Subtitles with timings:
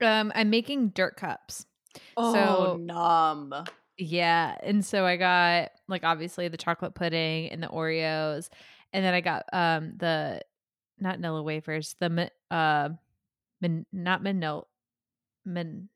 [0.00, 1.66] Um, I'm making dirt cups.
[2.16, 3.54] Oh, So- numb.
[3.96, 8.48] Yeah, and so I got like obviously the chocolate pudding and the Oreos,
[8.92, 10.40] and then I got um the
[10.98, 12.88] not Nilla wafers, the uh,
[13.60, 14.64] man, not Manila,
[15.44, 15.88] man,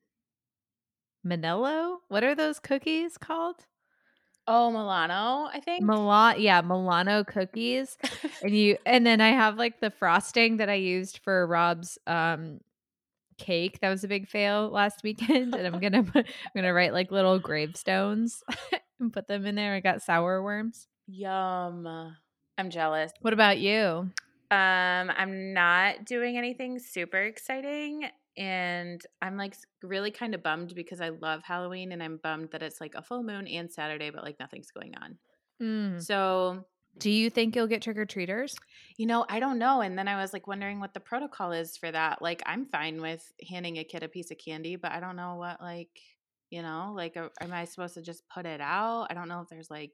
[1.25, 1.97] Manello.
[2.07, 3.65] What are those cookies called?
[4.47, 5.83] Oh, Milano, I think.
[5.83, 7.97] Milan, yeah, Milano cookies,
[8.41, 12.61] and you, and then I have like the frosting that I used for Rob's um
[13.39, 13.79] cake.
[13.79, 17.11] That was a big fail last weekend, and I'm gonna put, I'm gonna write like
[17.11, 18.43] little gravestones
[18.99, 19.73] and put them in there.
[19.73, 20.87] I got sour worms.
[21.07, 22.15] Yum.
[22.57, 23.11] I'm jealous.
[23.21, 24.11] What about you?
[24.51, 28.09] Um, I'm not doing anything super exciting.
[28.37, 32.63] And I'm like really kind of bummed because I love Halloween and I'm bummed that
[32.63, 35.17] it's like a full moon and Saturday, but like nothing's going on.
[35.61, 36.01] Mm.
[36.01, 36.65] So,
[36.97, 38.55] Do you think you'll get trick or treaters?
[38.97, 39.79] you know, I don't know.
[39.81, 42.21] And then I was like wondering what the protocol is for that.
[42.21, 45.35] Like, I'm fine with handing a kid a piece of candy, but I don't know
[45.35, 45.89] what, like,
[46.49, 49.07] you know, like, uh, am I supposed to just put it out?
[49.09, 49.93] I don't know if there's like,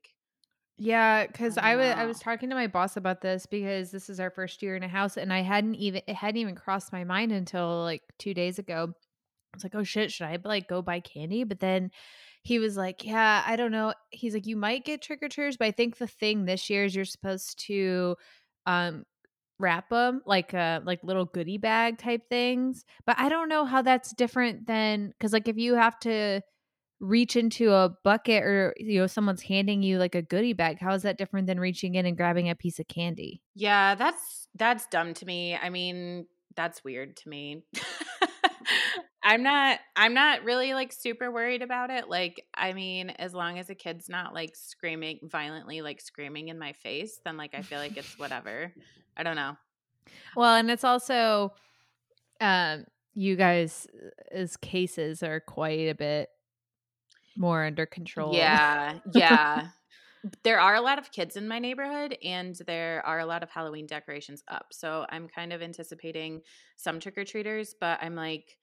[0.78, 4.10] Yeah, because I I was I was talking to my boss about this because this
[4.10, 6.92] is our first year in a house, and I hadn't even it hadn't even crossed
[6.92, 8.94] my mind until like two days ago.
[9.54, 11.44] I was like, oh shit, should I like go buy candy?
[11.46, 11.92] But then
[12.46, 13.94] he was like, yeah, I don't know.
[14.12, 16.86] He's like, you might get trick or treaters, but I think the thing this year
[16.86, 18.16] is you're supposed to
[18.66, 19.04] um
[19.58, 22.86] wrap them like uh like little goodie bag type things.
[23.06, 26.42] But I don't know how that's different than because like if you have to
[27.02, 30.94] reach into a bucket or you know someone's handing you like a goodie bag how
[30.94, 34.86] is that different than reaching in and grabbing a piece of candy yeah, that's, that's
[34.88, 35.56] dumb to me.
[35.56, 37.64] I mean, that's weird to me.
[39.26, 42.08] I'm not I'm not really like super worried about it.
[42.08, 46.60] Like I mean, as long as a kid's not like screaming violently like screaming in
[46.60, 48.72] my face, then like I feel like it's whatever.
[49.18, 49.58] I don't know.
[50.36, 51.54] well and it's also
[52.40, 53.88] um you guys
[54.32, 56.30] as cases are quite a bit
[57.38, 59.70] more under control Yeah, yeah.
[60.44, 63.50] there are a lot of kids in my neighborhood and there are a lot of
[63.50, 64.68] Halloween decorations up.
[64.72, 66.42] So I'm kind of anticipating
[66.78, 68.58] some trick or treaters, but I'm like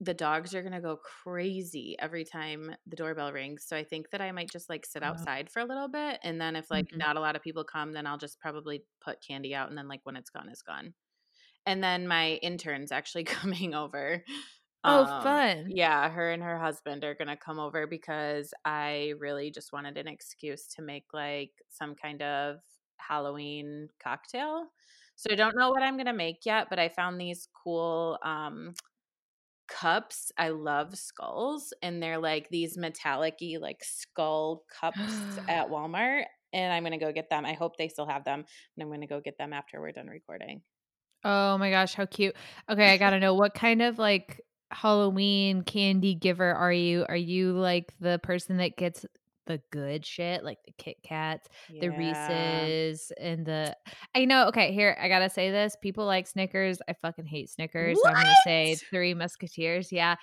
[0.00, 3.64] the dogs are going to go crazy every time the doorbell rings.
[3.66, 6.40] So I think that I might just like sit outside for a little bit and
[6.40, 6.98] then if like Mhm.
[6.98, 9.88] not a lot of people come, then I'll just probably put candy out and then
[9.88, 10.94] like when it's gone it's gone.
[11.64, 14.24] And then my intern's actually coming over.
[14.84, 19.14] oh Um, fun yeah, her and her husband are going to come over because I
[19.18, 22.60] really just wanted an excuse to make like some kind of
[22.98, 24.68] Halloween cocktail.
[25.16, 28.18] So I don't know what I'm going to make yet, but I found these cool
[28.22, 28.74] um
[29.68, 30.32] cups.
[30.38, 34.98] I love skulls and they're like these metallic-y like skull cups
[35.48, 37.44] at Walmart and I'm going to go get them.
[37.44, 38.44] I hope they still have them
[38.76, 40.62] and I'm going to go get them after we're done recording.
[41.24, 42.34] oh my gosh how cute
[42.70, 44.40] okay i gotta know what kind of like
[44.70, 49.06] halloween candy giver are you are you like the person that gets
[49.46, 51.48] the good shit like the kit kats
[51.80, 53.76] the Reese's and the
[54.14, 57.98] I know okay here I gotta say this people like Snickers I fucking hate Snickers
[58.02, 60.16] so I'm gonna say Three Musketeers yeah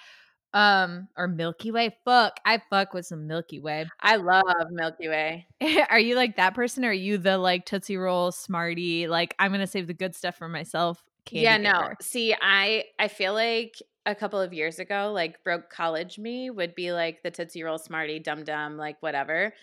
[0.53, 3.87] um or Milky Way fuck I fuck with some Milky Way.
[3.99, 5.47] I love Milky Way.
[5.89, 9.51] are you like that person or are you the like Tootsie Roll Smartie like I'm
[9.51, 11.93] gonna save the good stuff for myself candy yeah, no.
[12.01, 16.75] See, I I feel like a couple of years ago, like broke college me would
[16.75, 19.53] be like the Tootsie Roll Smartie, dum dum, like whatever.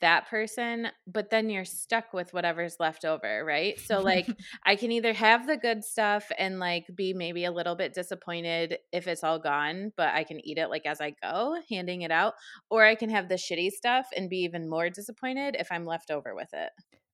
[0.00, 3.80] That person, but then you're stuck with whatever's left over, right?
[3.80, 4.32] So like
[4.64, 8.78] I can either have the good stuff and like be maybe a little bit disappointed
[8.92, 12.12] if it's all gone, but I can eat it like as I go, handing it
[12.12, 12.34] out,
[12.70, 16.12] or I can have the shitty stuff and be even more disappointed if I'm left
[16.12, 16.70] over with it.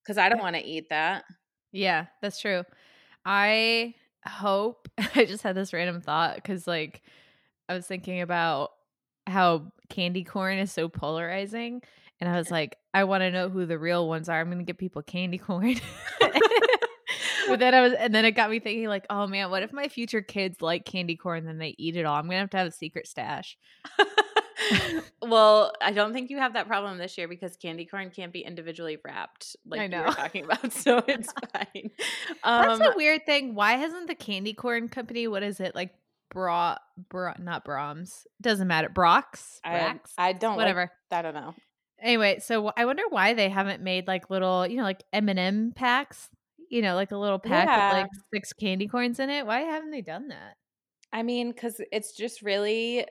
[0.07, 1.25] Cuz I don't want to eat that.
[1.73, 2.63] Yeah, that's true.
[3.25, 3.95] I
[4.27, 7.03] hope I just had this random thought because, like,
[7.69, 8.71] I was thinking about
[9.27, 11.83] how candy corn is so polarizing,
[12.21, 14.41] and I was like, I want to know who the real ones are.
[14.41, 15.77] I'm gonna give people candy corn.
[17.49, 19.73] but then I was, and then it got me thinking, like, oh man, what if
[19.73, 22.17] my future kids like candy corn and then they eat it all?
[22.17, 23.57] I'm gonna have to have a secret stash.
[25.23, 28.41] well, I don't think you have that problem this year because candy corn can't be
[28.41, 30.05] individually wrapped like I you know.
[30.05, 31.91] were talking about, so it's fine.
[32.45, 33.55] That's Um, a weird thing.
[33.55, 35.29] Why hasn't the candy corn company?
[35.29, 35.91] What is it like?
[36.31, 36.77] Bra,
[37.11, 38.27] bra, not Brahms.
[38.41, 38.89] Doesn't matter.
[38.89, 40.91] Brox, I, Brax, I don't whatever.
[41.11, 41.55] Like, I don't know.
[42.03, 45.39] Anyway, so I wonder why they haven't made like little, you know, like M and
[45.39, 46.29] M packs.
[46.71, 47.89] You know, like a little pack Yeah.
[47.89, 49.47] with like six candy corns in it.
[49.47, 50.57] Why haven't they done that?
[51.13, 53.07] I mean, because it's just really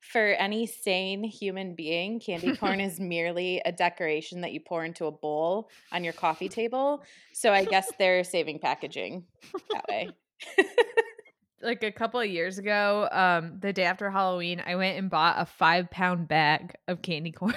[0.00, 5.06] for any sane human being, candy corn is merely a decoration that you pour into
[5.06, 7.02] a bowl on your coffee table.
[7.32, 9.24] So I guess they're saving packaging
[9.70, 10.10] that way.
[11.62, 15.36] like a couple of years ago, um, the day after Halloween, I went and bought
[15.38, 17.54] a five pound bag of candy corn.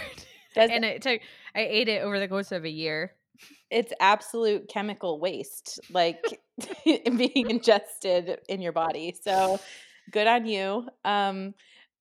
[0.56, 1.22] and it took
[1.56, 3.14] I ate it over the course of a year.
[3.70, 6.22] It's absolute chemical waste, like
[6.84, 9.16] being ingested in your body.
[9.22, 9.60] So
[10.12, 10.88] good on you.
[11.06, 11.54] Um,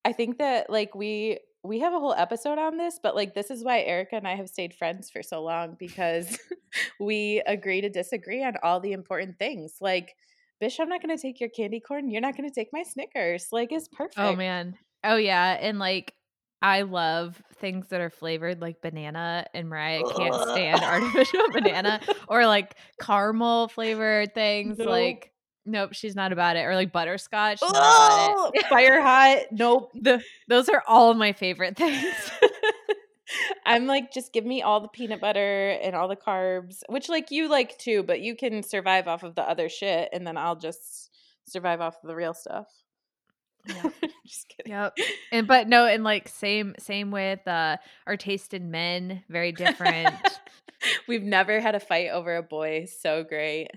[0.04, 3.50] I think that like we we have a whole episode on this, but like this
[3.50, 6.38] is why Erica and I have stayed friends for so long because
[7.00, 9.76] we agree to disagree on all the important things.
[9.80, 10.14] Like,
[10.60, 12.10] Bish, I'm not going to take your candy corn.
[12.10, 13.48] You're not going to take my Snickers.
[13.52, 14.18] Like, it's oh, perfect.
[14.18, 14.76] Oh man.
[15.04, 16.14] Oh yeah, and like
[16.60, 22.46] I love things that are flavored like banana, and Mariah can't stand artificial banana or
[22.46, 24.78] like caramel flavored things.
[24.78, 24.88] Nope.
[24.88, 25.32] Like,
[25.68, 26.60] nope, she's not about it.
[26.60, 27.58] Or like butterscotch.
[27.62, 29.46] Oh, fire hot.
[29.50, 29.92] Nope.
[30.00, 32.14] The, those are all my favorite things.
[33.66, 37.30] I'm like, just give me all the peanut butter and all the carbs, which like
[37.30, 40.56] you like too, but you can survive off of the other shit, and then I'll
[40.56, 41.10] just
[41.46, 42.68] survive off of the real stuff.
[43.66, 43.90] Yeah.
[44.26, 44.72] Just kidding.
[44.72, 44.96] Yep.
[45.32, 47.76] And but no, and like same same with uh
[48.06, 50.14] our taste in men, very different.
[51.08, 52.86] We've never had a fight over a boy.
[53.00, 53.68] So great.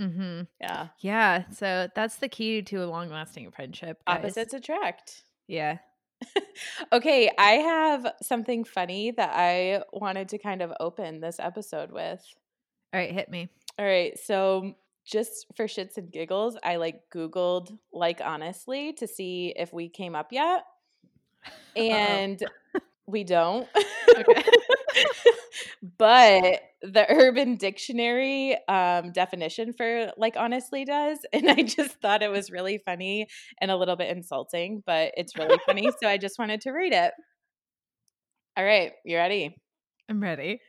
[0.00, 0.42] Mm-hmm.
[0.60, 0.88] Yeah.
[1.00, 1.44] Yeah.
[1.50, 4.02] So that's the key to a long lasting friendship.
[4.06, 4.18] Guys.
[4.18, 5.22] Opposites attract.
[5.48, 5.78] Yeah.
[6.92, 12.24] okay, I have something funny that I wanted to kind of open this episode with.
[12.92, 13.48] All right, hit me.
[13.78, 14.18] All right.
[14.18, 19.88] So just for shits and giggles, I like Googled like honestly to see if we
[19.88, 20.64] came up yet.
[21.76, 22.42] And
[22.74, 22.80] oh.
[23.06, 23.68] we don't.
[25.98, 31.18] but the Urban Dictionary um, definition for like honestly does.
[31.32, 33.28] And I just thought it was really funny
[33.60, 35.88] and a little bit insulting, but it's really funny.
[36.00, 37.12] so I just wanted to read it.
[38.56, 39.56] All right, you ready?
[40.08, 40.60] I'm ready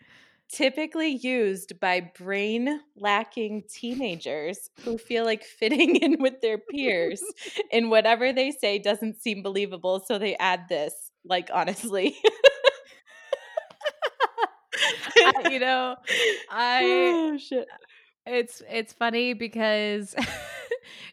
[0.50, 7.22] typically used by brain lacking teenagers who feel like fitting in with their peers
[7.72, 12.16] and whatever they say doesn't seem believable so they add this like honestly
[15.36, 15.96] I, you know
[16.50, 17.68] i oh, shit.
[18.26, 20.16] it's it's funny because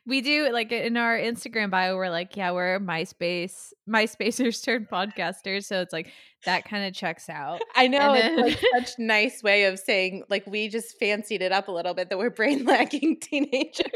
[0.07, 5.65] we do like in our Instagram bio, we're like, yeah, we're MySpace, MySpacers turned podcasters.
[5.65, 6.13] So it's like
[6.45, 7.63] that kind of checks out.
[7.75, 11.53] I know then, it's like such nice way of saying like we just fancied it
[11.53, 13.89] up a little bit that we're brain lacking teenagers.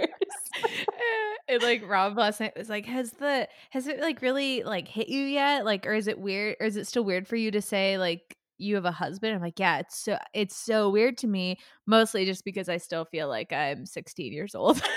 [0.65, 4.89] Eh, and like Rob last night was like, has the has it like really like
[4.89, 5.65] hit you yet?
[5.65, 6.57] Like, or is it weird?
[6.61, 9.35] Or is it still weird for you to say like you have a husband?
[9.35, 13.05] I'm like, yeah, it's so it's so weird to me, mostly just because I still
[13.05, 14.83] feel like I'm 16 years old.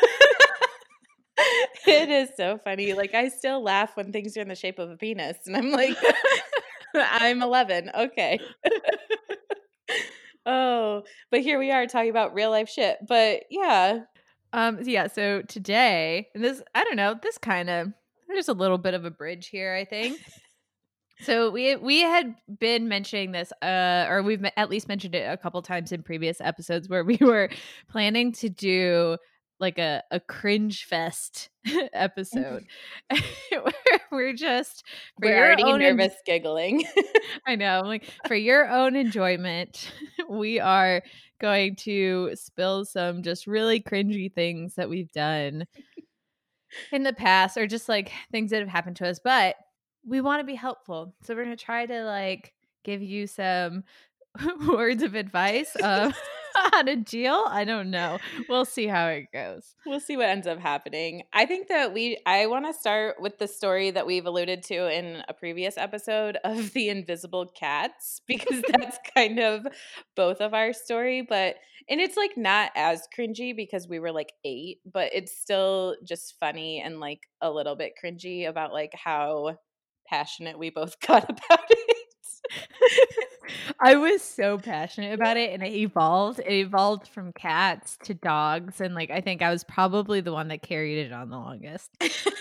[1.88, 2.94] it is so funny.
[2.94, 5.72] Like I still laugh when things are in the shape of a penis, and I'm
[5.72, 5.98] like,
[6.96, 7.92] I'm 11.
[7.96, 8.40] Okay.
[10.46, 12.98] oh, but here we are talking about real life shit.
[13.08, 14.00] But yeah.
[14.54, 14.80] Um.
[14.84, 15.08] Yeah.
[15.08, 17.16] So today, and this, I don't know.
[17.22, 17.88] This kind of
[18.28, 19.74] there's a little bit of a bridge here.
[19.74, 20.20] I think.
[21.22, 25.38] So we we had been mentioning this, uh, or we've at least mentioned it a
[25.38, 27.50] couple times in previous episodes where we were
[27.90, 29.18] planning to do
[29.60, 31.50] like a, a cringe fest
[31.94, 32.66] episode.
[34.12, 34.84] We're just
[35.22, 36.84] we're already nervous en- giggling.
[37.48, 39.90] I know like for your own enjoyment
[40.30, 41.02] we are
[41.40, 45.66] going to spill some just really cringy things that we've done
[46.92, 49.20] in the past or just like things that have happened to us.
[49.24, 49.56] But
[50.06, 53.84] we want to be helpful so we're going to try to like give you some
[54.68, 56.14] words of advice um,
[56.74, 57.46] on a deal.
[57.48, 58.20] I don't know.
[58.48, 59.76] We'll see how it goes.
[59.86, 61.24] We'll see what ends up happening.
[61.34, 64.94] I think that we, I want to start with the story that we've alluded to
[64.94, 69.68] in a previous episode of the invisible cats, because that's kind of
[70.16, 71.26] both of our story.
[71.28, 71.56] But,
[71.90, 76.36] and it's like not as cringy because we were like eight, but it's still just
[76.40, 79.58] funny and like a little bit cringy about like how
[80.12, 81.98] passionate we both got about it.
[83.80, 86.40] I was so passionate about it and it evolved.
[86.40, 88.82] It evolved from cats to dogs.
[88.82, 91.90] And like, I think I was probably the one that carried it on the longest.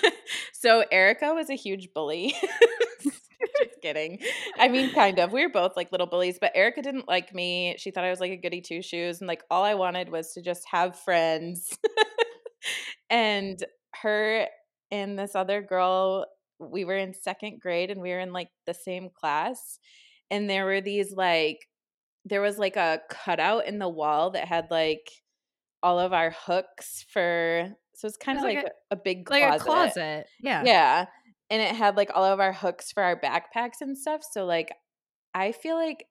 [0.52, 2.34] so, Erica was a huge bully.
[3.02, 4.18] Just kidding.
[4.58, 5.32] I mean, kind of.
[5.32, 7.76] We were both like little bullies, but Erica didn't like me.
[7.78, 9.20] She thought I was like a goody two shoes.
[9.20, 11.78] And like, all I wanted was to just have friends.
[13.10, 13.62] and
[14.02, 14.46] her
[14.90, 16.26] and this other girl,
[16.61, 19.79] we were in second grade and we were in like the same class
[20.31, 21.67] and there were these like
[22.25, 25.11] there was like a cutout in the wall that had like
[25.83, 29.50] all of our hooks for so it's kind of like, like a, a, big closet.
[29.50, 30.26] Like a closet.
[30.40, 30.62] Yeah.
[30.64, 31.05] Yeah.
[31.50, 34.23] And it had like all of our hooks for our backpacks and stuff.
[34.31, 34.73] So like
[35.35, 36.07] I feel like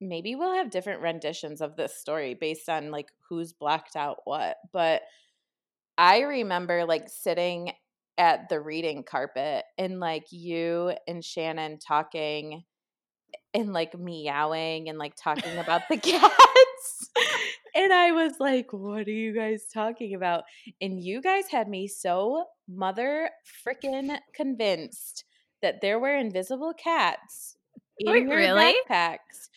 [0.00, 4.58] maybe we'll have different renditions of this story based on like who's blacked out what.
[4.72, 5.02] But
[5.98, 7.72] I remember like sitting
[8.16, 12.64] at the reading carpet and like you and Shannon talking
[13.52, 17.10] and like meowing and like talking about the cats.
[17.74, 20.44] and I was like, what are you guys talking about?
[20.80, 23.30] And you guys had me so mother
[23.66, 25.24] freaking convinced
[25.62, 27.56] that there were invisible cats
[27.98, 28.74] in Wait, your really?
[28.88, 29.48] backpacks.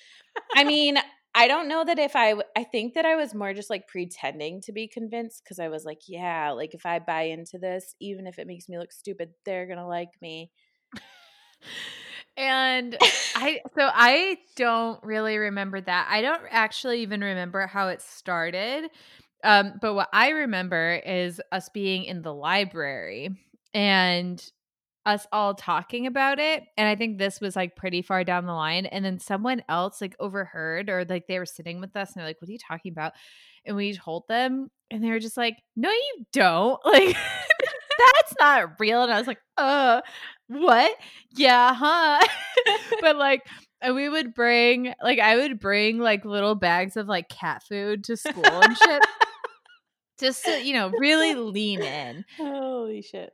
[0.55, 0.97] I mean,
[1.37, 4.59] I don't know that if I, I think that I was more just like pretending
[4.61, 8.25] to be convinced because I was like, yeah, like if I buy into this, even
[8.25, 10.51] if it makes me look stupid, they're gonna like me.
[12.37, 12.95] And
[13.35, 16.07] I so I don't really remember that.
[16.07, 18.91] I don't actually even remember how it started.
[19.43, 23.29] Um, but what I remember is us being in the library
[23.73, 24.39] and
[25.07, 26.63] us all talking about it.
[26.77, 28.85] And I think this was like pretty far down the line.
[28.85, 32.27] And then someone else like overheard or like they were sitting with us and they're
[32.27, 33.13] like, What are you talking about?
[33.65, 36.79] And we told them, and they were just like, No, you don't.
[36.85, 37.15] Like
[37.97, 39.01] that's not real.
[39.01, 40.01] And I was like, uh,
[40.49, 40.95] what?
[41.31, 42.19] Yeah, huh?
[43.01, 43.41] but like
[43.81, 48.03] and we would bring like I would bring like little bags of like cat food
[48.05, 49.01] to school and shit.
[50.19, 52.25] Just to, you know, really lean in.
[52.37, 53.31] Holy shit.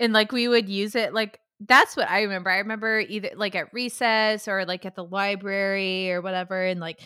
[0.00, 2.50] And like we would use it like that's what I remember.
[2.50, 7.00] I remember either like at recess or like at the library or whatever and like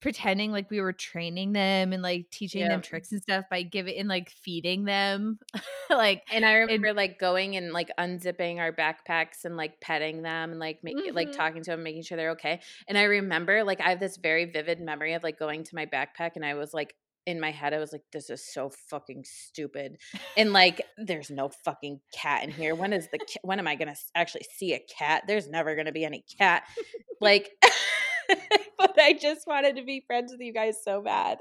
[0.00, 3.98] pretending like we were training them and like teaching them tricks and stuff by giving
[3.98, 5.38] and like feeding them
[5.90, 10.50] like And I remember like going and like unzipping our backpacks and like petting them
[10.50, 11.32] and like make, like Mhm.
[11.32, 12.60] talking to them, making sure they're okay.
[12.88, 15.86] And I remember like I have this very vivid memory of like going to my
[15.86, 19.24] backpack and I was like in my head I was like this is so fucking
[19.24, 19.98] stupid.
[20.36, 22.74] And like there's no fucking cat in here.
[22.74, 25.24] When is the ca- when am I going to actually see a cat?
[25.26, 26.64] There's never going to be any cat.
[27.20, 27.50] Like
[28.78, 31.38] but I just wanted to be friends with you guys so bad.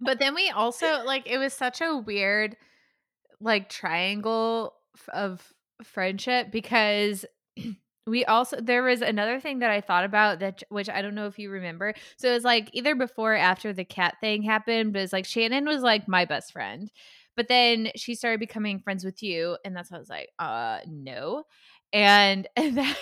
[0.00, 2.56] But then we also like it was such a weird
[3.40, 4.74] like triangle
[5.12, 5.52] of
[5.82, 7.24] friendship because
[8.06, 11.26] we also there was another thing that I thought about that which I don't know
[11.26, 11.94] if you remember.
[12.16, 15.26] So it was like either before or after the cat thing happened, but it's like
[15.26, 16.90] Shannon was like my best friend.
[17.36, 20.80] But then she started becoming friends with you and that's when I was like, uh
[20.86, 21.44] no.
[21.92, 22.96] And, and that,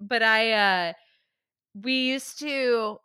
[0.00, 0.92] but I uh
[1.74, 2.98] we used to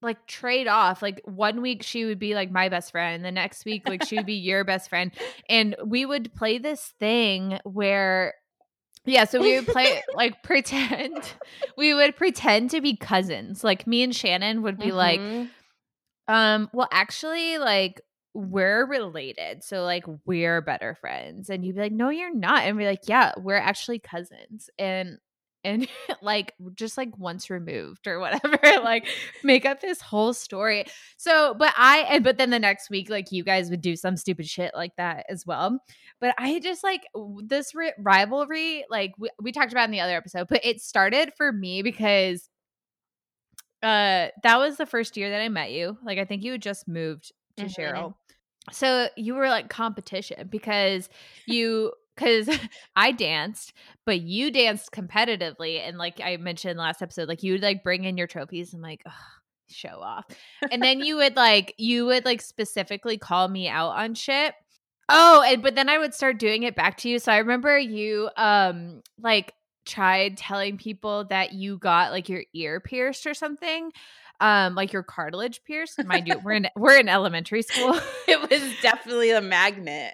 [0.00, 1.02] like trade off.
[1.02, 4.16] Like one week she would be like my best friend, the next week like she
[4.16, 5.12] would be your best friend,
[5.48, 8.34] and we would play this thing where.
[9.08, 11.22] Yeah, so we would play like pretend.
[11.76, 13.62] We would pretend to be cousins.
[13.64, 15.48] Like me and Shannon would be like, Mhm.
[16.26, 18.00] um, well, actually, like
[18.34, 21.48] we're related, so like we're better friends.
[21.50, 22.64] And you'd be like, no, you're not.
[22.64, 24.68] And we're like, yeah, we're actually cousins.
[24.78, 25.18] And
[25.64, 25.88] and
[26.22, 29.06] like just like once removed or whatever, like
[29.42, 30.84] make up this whole story.
[31.16, 34.16] So, but I and but then the next week, like you guys would do some
[34.16, 35.80] stupid shit like that as well.
[36.20, 37.02] But I just like
[37.44, 41.32] this ri- rivalry, like we, we talked about in the other episode, but it started
[41.36, 42.48] for me because
[43.82, 45.96] uh that was the first year that I met you.
[46.04, 47.74] Like I think you had just moved to Mhm.
[47.76, 48.14] Cheryl.
[48.72, 51.08] So you were like competition because
[51.46, 52.48] you because
[52.96, 53.72] I danced,
[54.04, 55.78] but you danced competitively.
[55.86, 58.82] And like I mentioned last episode, like you would like bring in your trophies and
[58.82, 59.02] like,
[59.70, 60.24] show off.
[60.72, 64.54] And then you would like, you would like specifically call me out on shit.
[65.08, 67.18] Oh, and but then I would start doing it back to you.
[67.18, 69.54] So I remember you um like
[69.86, 73.90] tried telling people that you got like your ear pierced or something.
[74.40, 76.04] Um, like your cartilage pierced.
[76.04, 77.98] Mind you, we're in we're in elementary school.
[78.28, 80.12] It was definitely a magnet.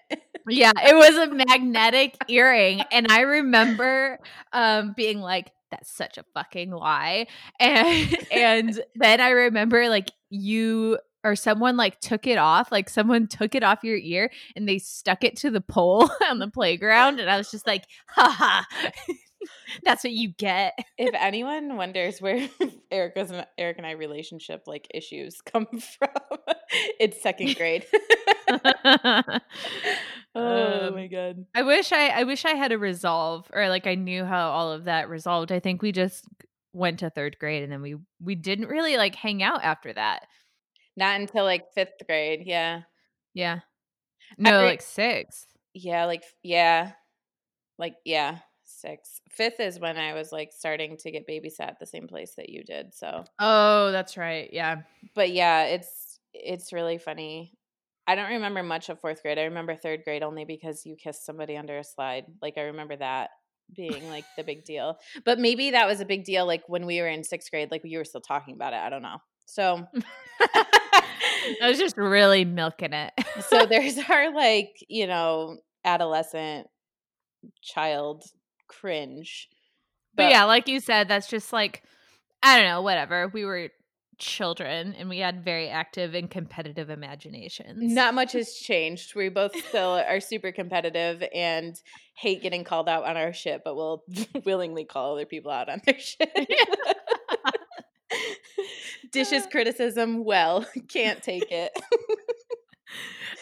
[0.49, 2.83] Yeah, it was a magnetic earring.
[2.93, 4.21] And I remember
[4.53, 7.27] um being like, that's such a fucking lie.
[7.59, 13.27] And and then I remember like you or someone like took it off, like someone
[13.29, 17.19] took it off your ear and they stuck it to the pole on the playground.
[17.19, 18.63] And I was just like, haha.
[19.83, 20.73] That's what you get.
[20.97, 22.49] if anyone wonders where
[22.91, 26.39] Erica's and Eric and I relationship like issues come from,
[26.99, 27.85] it's second grade.
[30.35, 31.45] oh Um, my god.
[31.55, 34.73] I wish I I wish I had a resolve or like I knew how all
[34.73, 35.53] of that resolved.
[35.53, 36.25] I think we just
[36.73, 40.27] went to third grade and then we we didn't really like hang out after that.
[40.97, 42.43] Not until like fifth grade.
[42.45, 42.83] Yeah.
[43.35, 43.61] Yeah.
[44.39, 45.47] No, like sixth.
[45.75, 46.05] Yeah.
[46.05, 46.93] Like, yeah.
[47.79, 48.39] Like, yeah.
[48.65, 49.21] Six.
[49.31, 52.49] Fifth is when I was like starting to get babysat at the same place that
[52.49, 52.95] you did.
[52.95, 54.49] So, Oh, that's right.
[54.53, 54.77] Yeah.
[55.15, 57.53] but yeah, it's, it's really funny.
[58.07, 59.39] I don't remember much of fourth grade.
[59.39, 62.25] I remember third grade only because you kissed somebody under a slide.
[62.43, 63.31] Like, I remember that
[63.75, 64.99] being like the big deal.
[65.25, 67.81] But maybe that was a big deal like when we were in sixth grade, like
[67.85, 68.77] you were still talking about it.
[68.81, 69.19] I don't know.
[69.47, 69.87] So,
[71.63, 73.13] I was just really milking it.
[73.49, 76.69] so there's our like, you know, adolescent
[77.63, 78.25] child
[78.69, 79.49] cringe.
[80.15, 81.83] But, but yeah, like you said, that's just like
[82.43, 83.29] I don't know, whatever.
[83.29, 83.71] We were
[84.19, 87.93] children and we had very active and competitive imaginations.
[87.93, 89.15] Not much has changed.
[89.15, 91.81] We both still are super competitive and
[92.15, 94.05] hate getting called out on our shit, but we'll
[94.45, 96.31] willingly call other people out on their shit.
[99.15, 101.73] Dishes criticism, well, can't take it.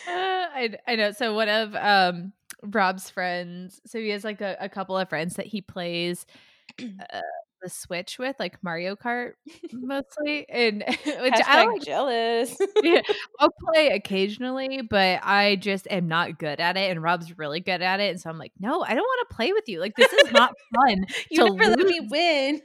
[0.07, 1.13] uh, I, I know.
[1.13, 5.35] So one of um Rob's friends, so he has like a, a couple of friends
[5.35, 6.27] that he plays
[6.81, 7.21] uh,
[7.63, 9.33] the Switch with, like Mario Kart
[9.73, 12.57] mostly, and which Hashtag I don't jealous.
[12.83, 13.01] yeah,
[13.41, 17.83] I'll play occasionally, but I just am not good at it, and Rob's really good
[17.83, 19.81] at it, and so I'm like, no, I don't want to play with you.
[19.81, 21.05] Like this is not fun.
[21.31, 21.77] you never lose.
[21.77, 22.61] let me win.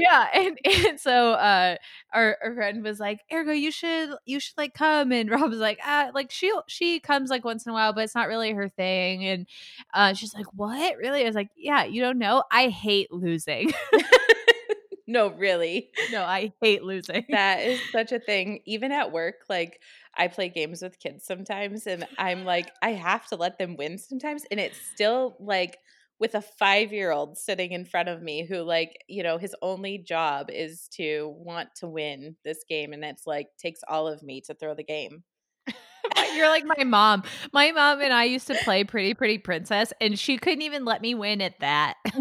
[0.00, 1.76] Yeah, and, and so uh,
[2.12, 5.58] our, our friend was like, Ergo, you should you should like come, and Rob was
[5.60, 8.52] like, ah, like she she comes like once in a while, but it's not really
[8.52, 9.46] her thing, and
[9.94, 11.22] uh, she's like, what really?
[11.22, 13.72] I was like, yeah, you don't know, I hate losing.
[15.06, 15.90] no, really.
[16.12, 17.24] No, I hate losing.
[17.30, 18.60] That is such a thing.
[18.64, 19.80] Even at work, like
[20.16, 23.98] I play games with kids sometimes and I'm like, I have to let them win
[23.98, 24.44] sometimes.
[24.50, 25.78] And it's still like
[26.20, 29.56] with a five year old sitting in front of me who, like, you know, his
[29.62, 32.92] only job is to want to win this game.
[32.92, 35.24] And it's like takes all of me to throw the game.
[36.34, 37.24] You're like my mom.
[37.52, 41.00] My mom and I used to play Pretty Pretty Princess, and she couldn't even let
[41.00, 41.94] me win at that.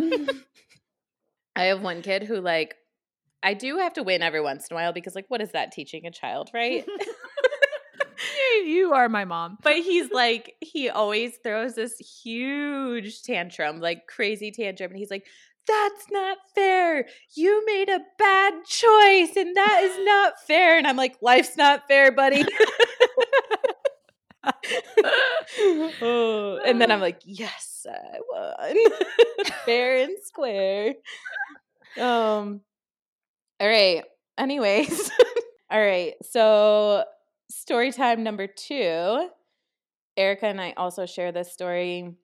[1.56, 2.76] I have one kid who like
[3.44, 5.72] I do have to win every once in a while because like what is that
[5.72, 6.86] teaching a child, right?
[8.66, 9.58] you are my mom.
[9.62, 15.26] But he's like he always throws this huge tantrum, like crazy tantrum and he's like
[15.68, 17.06] that's not fair.
[17.36, 20.78] You made a bad choice and that is not fair.
[20.78, 22.44] And I'm like, life's not fair, buddy.
[26.02, 28.76] oh, and then I'm like, yes, I won.
[29.66, 30.96] fair and square.
[31.98, 32.62] Um
[33.60, 34.04] all right.
[34.38, 35.12] Anyways.
[35.70, 36.14] all right.
[36.24, 37.04] So
[37.50, 39.30] story time number two.
[40.18, 42.16] Erica and I also share this story.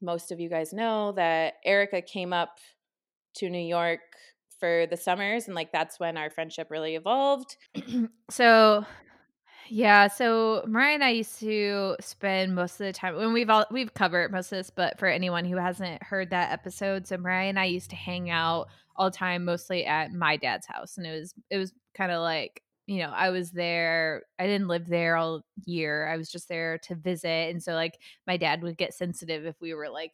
[0.00, 2.58] Most of you guys know that Erica came up
[3.36, 4.00] to New York
[4.60, 7.56] for the summers and like that's when our friendship really evolved.
[8.30, 8.84] so
[9.70, 13.64] yeah, so Mariah and I used to spend most of the time when we've all
[13.70, 17.48] we've covered most of this, but for anyone who hasn't heard that episode, so Mariah
[17.48, 21.06] and I used to hang out all the time, mostly at my dad's house, and
[21.06, 24.22] it was it was kind of like you know I was there.
[24.38, 26.06] I didn't live there all year.
[26.08, 29.56] I was just there to visit, and so like my dad would get sensitive if
[29.60, 30.12] we were like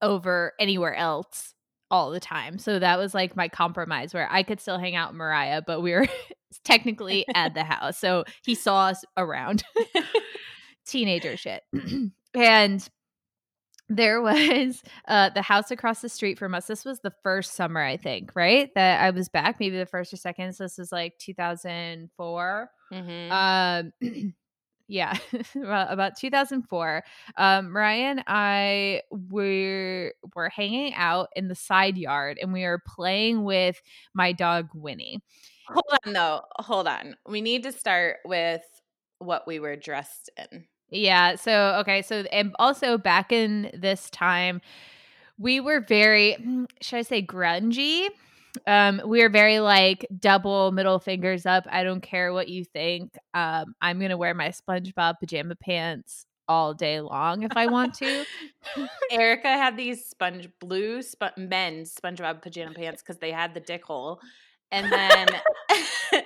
[0.00, 1.54] over anywhere else
[1.90, 2.58] all the time.
[2.58, 5.82] So that was like my compromise where I could still hang out with Mariah, but
[5.82, 6.08] we were
[6.64, 7.98] technically at the house.
[7.98, 9.62] So he saw us around.
[10.86, 11.62] Teenager shit.
[12.34, 12.88] and
[13.96, 16.66] there was uh the house across the street from us.
[16.66, 18.70] This was the first summer, I think, right?
[18.74, 20.54] That I was back, maybe the first or second.
[20.54, 22.70] So this was like 2004.
[22.92, 23.32] Mm-hmm.
[23.32, 24.34] Um
[24.88, 25.16] yeah,
[25.56, 27.02] about 2004.
[27.36, 32.82] Um, Mariah and I were were hanging out in the side yard, and we were
[32.86, 33.80] playing with
[34.14, 35.22] my dog Winnie.
[35.68, 36.42] Hold on, though.
[36.56, 37.16] Hold on.
[37.26, 38.62] We need to start with
[39.18, 40.66] what we were dressed in.
[40.92, 41.36] Yeah.
[41.36, 42.02] So okay.
[42.02, 44.60] So and also back in this time,
[45.38, 48.08] we were very mm, should I say grungy
[48.66, 53.16] um we were very like double middle fingers up i don't care what you think
[53.34, 58.24] um i'm gonna wear my spongebob pajama pants all day long if i want to
[59.10, 63.84] erica had these sponge blue sp- men's spongebob pajama pants because they had the dick
[63.84, 64.20] hole
[64.70, 65.28] and then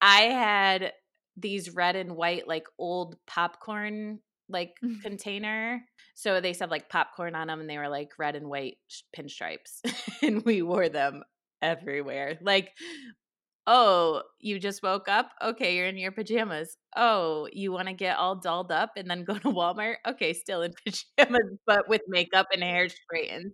[0.00, 0.92] i had
[1.36, 5.00] these red and white like old popcorn like mm.
[5.02, 5.82] container.
[6.14, 8.78] So they said like popcorn on them and they were like red and white
[9.16, 9.80] pinstripes.
[10.22, 11.22] and we wore them
[11.62, 12.38] everywhere.
[12.40, 12.72] Like,
[13.66, 15.30] oh, you just woke up?
[15.42, 16.76] Okay, you're in your pajamas.
[16.96, 19.96] Oh, you want to get all dolled up and then go to Walmart?
[20.06, 20.72] Okay, still in
[21.18, 23.52] pajamas, but with makeup and hair straightened.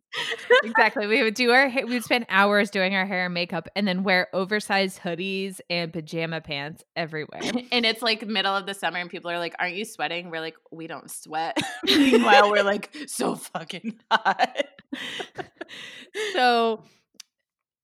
[0.62, 1.06] exactly.
[1.06, 4.02] We would do our we would spend hours doing our hair and makeup and then
[4.02, 7.40] wear oversized hoodies and pajama pants everywhere.
[7.72, 10.30] and it's like middle of the summer and people are like, Aren't you sweating?
[10.30, 11.56] We're like, We don't sweat.
[11.84, 14.64] Meanwhile, we're like so fucking hot.
[16.34, 16.82] so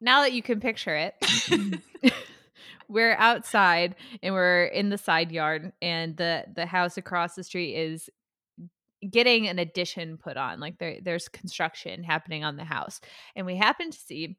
[0.00, 2.08] now that you can picture it, mm-hmm.
[2.88, 7.74] we're outside and we're in the side yard, and the the house across the street
[7.74, 8.08] is
[9.08, 10.60] getting an addition put on.
[10.60, 13.00] Like there, there's construction happening on the house,
[13.36, 14.36] and we happen to see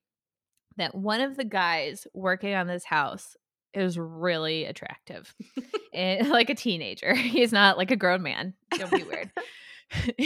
[0.78, 3.36] that one of the guys working on this house
[3.74, 5.34] is really attractive
[5.94, 7.14] and eh, like a teenager.
[7.14, 8.54] He's not like a grown man.
[8.72, 9.32] Don't be weird.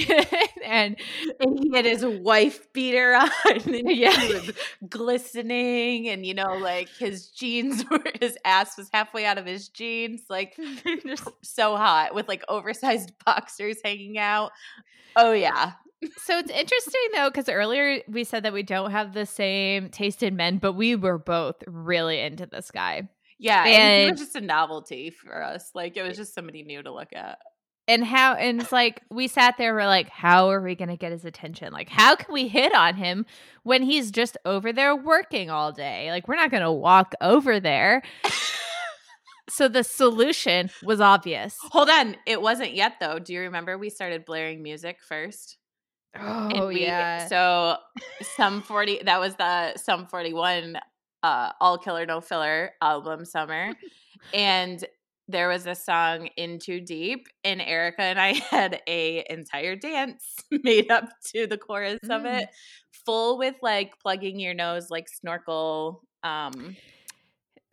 [0.66, 0.98] and
[1.40, 3.30] and he had his wife beater on
[3.66, 4.12] and yeah.
[4.20, 4.52] he was
[4.90, 9.70] glistening and you know like his jeans were his ass was halfway out of his
[9.70, 10.58] jeans like
[11.06, 14.52] just so hot with like oversized boxers hanging out.
[15.16, 15.74] Oh yeah.
[16.18, 20.24] So it's interesting though because earlier we said that we don't have the same taste
[20.24, 23.08] in men but we were both really into this guy.
[23.40, 26.64] Yeah and, and he was just a novelty for us like it was just somebody
[26.64, 27.40] new to look at
[27.88, 30.98] and how and it's like we sat there we're like how are we going to
[30.98, 31.74] get his attention?
[31.74, 33.26] Like how can we hit on him
[33.64, 36.10] when he's just over there working all day?
[36.12, 38.04] Like we're not going to walk over there.
[39.50, 41.56] So the solution was obvious.
[41.72, 43.20] Hold on it wasn't yet though.
[43.20, 45.58] Do you remember we started blaring music first?
[46.20, 47.28] Oh we, yeah.
[47.28, 47.78] so
[48.36, 50.78] some 40 that was the Sum 41
[51.24, 53.74] uh all killer no filler album summer.
[54.34, 54.84] And
[55.28, 60.36] there was a song in too deep and erica and i had a entire dance
[60.64, 62.16] made up to the chorus mm.
[62.16, 62.50] of it
[63.06, 66.76] full with like plugging your nose like snorkel um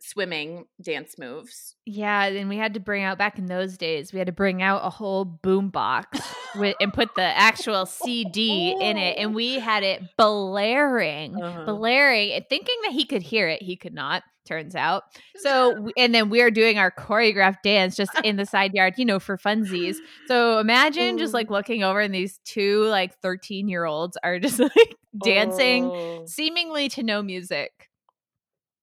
[0.03, 4.17] swimming dance moves yeah and we had to bring out back in those days we
[4.17, 6.19] had to bring out a whole boom box
[6.55, 11.65] with, and put the actual cd in it and we had it blaring uh-huh.
[11.65, 15.03] blaring thinking that he could hear it he could not turns out.
[15.37, 19.19] So, and then we're doing our choreographed dance just in the side yard, you know,
[19.19, 19.97] for funsies.
[20.27, 24.59] So imagine just like looking over and these two like 13 year olds are just
[24.75, 26.25] like dancing oh.
[26.25, 27.89] seemingly to no music.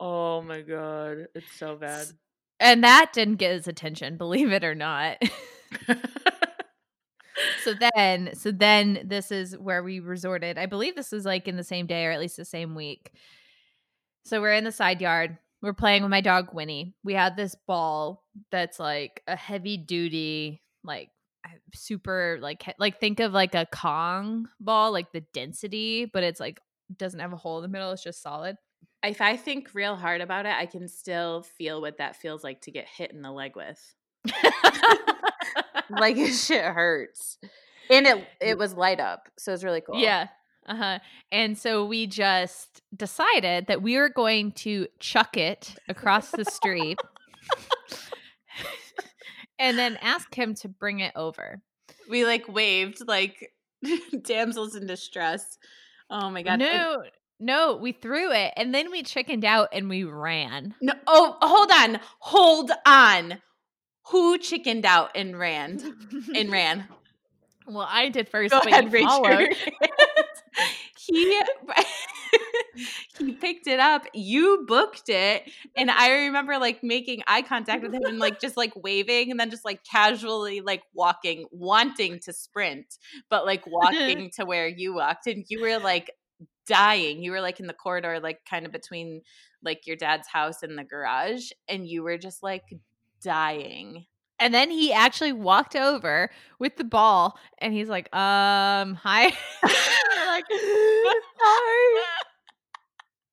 [0.00, 1.26] Oh my God.
[1.34, 2.06] It's so bad.
[2.60, 5.22] And that didn't get his attention, believe it or not.
[7.64, 11.56] so then so then this is where we resorted i believe this is like in
[11.56, 13.12] the same day or at least the same week
[14.24, 16.94] so we're in the side yard we're playing with my dog Winnie.
[17.02, 21.10] We had this ball that's like a heavy duty, like
[21.74, 26.60] super like like think of like a Kong ball, like the density, but it's like
[26.96, 27.90] doesn't have a hole in the middle.
[27.92, 28.56] It's just solid.
[29.04, 32.62] If I think real hard about it, I can still feel what that feels like
[32.62, 33.94] to get hit in the leg with.
[35.90, 37.38] like shit hurts.
[37.90, 39.98] And it it was light up, so it's really cool.
[39.98, 40.28] Yeah.
[40.68, 40.98] Uh-huh.
[41.32, 47.00] And so we just decided that we were going to chuck it across the street
[49.58, 51.60] and then ask him to bring it over.
[52.08, 53.52] We like waved like
[54.22, 55.58] damsels in distress.
[56.10, 56.58] Oh my god.
[56.58, 57.02] No,
[57.40, 60.74] no, we threw it and then we chickened out and we ran.
[60.82, 62.00] No, oh, hold on.
[62.18, 63.40] Hold on.
[64.10, 65.80] Who chickened out and ran?
[66.34, 66.86] and ran.
[67.66, 69.54] Well, I did first, Go but ahead, you followed.
[70.96, 71.40] He
[73.18, 77.94] he picked it up you booked it and i remember like making eye contact with
[77.94, 82.32] him and like just like waving and then just like casually like walking wanting to
[82.32, 82.98] sprint
[83.30, 86.10] but like walking to where you walked and you were like
[86.68, 87.22] dying.
[87.22, 89.22] You were like in the corridor like kind of between
[89.64, 92.64] like your dad's house and the garage and you were just like
[93.22, 94.04] dying
[94.40, 99.24] and then he actually walked over with the ball and he's like, um, hi.
[99.62, 102.02] like, hi.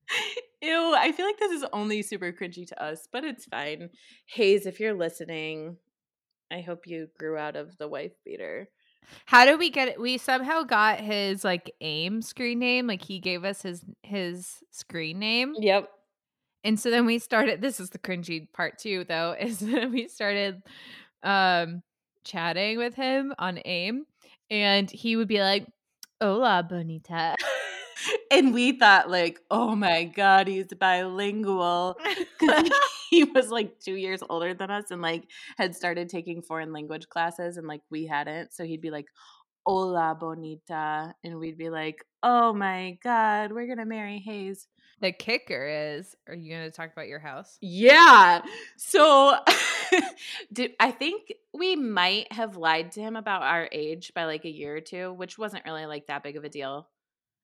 [0.61, 3.89] Ew, I feel like this is only super cringy to us, but it's fine.
[4.27, 5.77] Hayes, if you're listening,
[6.51, 8.69] I hope you grew out of the wife beater.
[9.25, 9.99] How did we get it?
[9.99, 12.87] We somehow got his like AIM screen name.
[12.87, 15.53] Like he gave us his his screen name.
[15.59, 15.89] Yep.
[16.65, 20.07] And so then we started this is the cringy part too though is that we
[20.09, 20.61] started
[21.23, 21.83] um
[22.25, 24.05] chatting with him on AIM
[24.49, 25.67] and he would be like
[26.19, 27.35] hola bonita.
[28.29, 31.97] And we thought like oh my god he's bilingual.
[33.11, 37.07] He was like 2 years older than us and like had started taking foreign language
[37.07, 38.53] classes and like we hadn't.
[38.53, 39.05] So he'd be like
[39.65, 41.13] hola bonita.
[41.23, 44.67] And we'd be like oh my god we're going to marry Hayes
[45.01, 47.57] the kicker is, are you going to talk about your house?
[47.61, 48.41] Yeah.
[48.77, 49.37] So
[50.53, 54.49] did, I think we might have lied to him about our age by like a
[54.49, 56.87] year or two, which wasn't really like that big of a deal.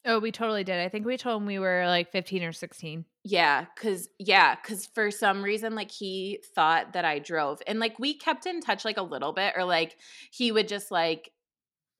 [0.04, 0.80] Oh, we totally did.
[0.80, 3.06] I think we told him we were like 15 or 16.
[3.24, 7.62] Yeah, cuz yeah, cuz for some reason like he thought that I drove.
[7.68, 9.98] And like we kept in touch like a little bit or like
[10.32, 11.32] he would just like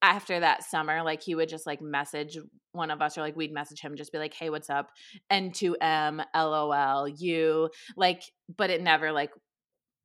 [0.02, 2.38] after that summer, like he would just like message
[2.72, 4.90] one of us or like we'd message him, just be like, hey, what's up?
[5.32, 7.70] N2M, LOL, you.
[7.96, 8.24] Like,
[8.56, 9.32] but it never like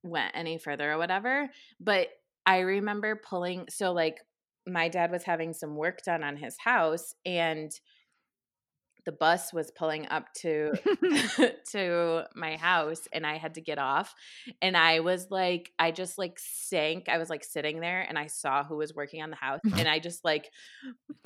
[0.03, 1.49] went any further or whatever.
[1.81, 2.09] But
[2.45, 4.19] I remember pulling, so like
[4.67, 7.71] my dad was having some work done on his house and
[9.07, 10.73] the bus was pulling up to
[11.71, 14.15] to my house and I had to get off
[14.61, 18.27] and I was like I just like sank I was like sitting there and I
[18.27, 20.51] saw who was working on the house and I just like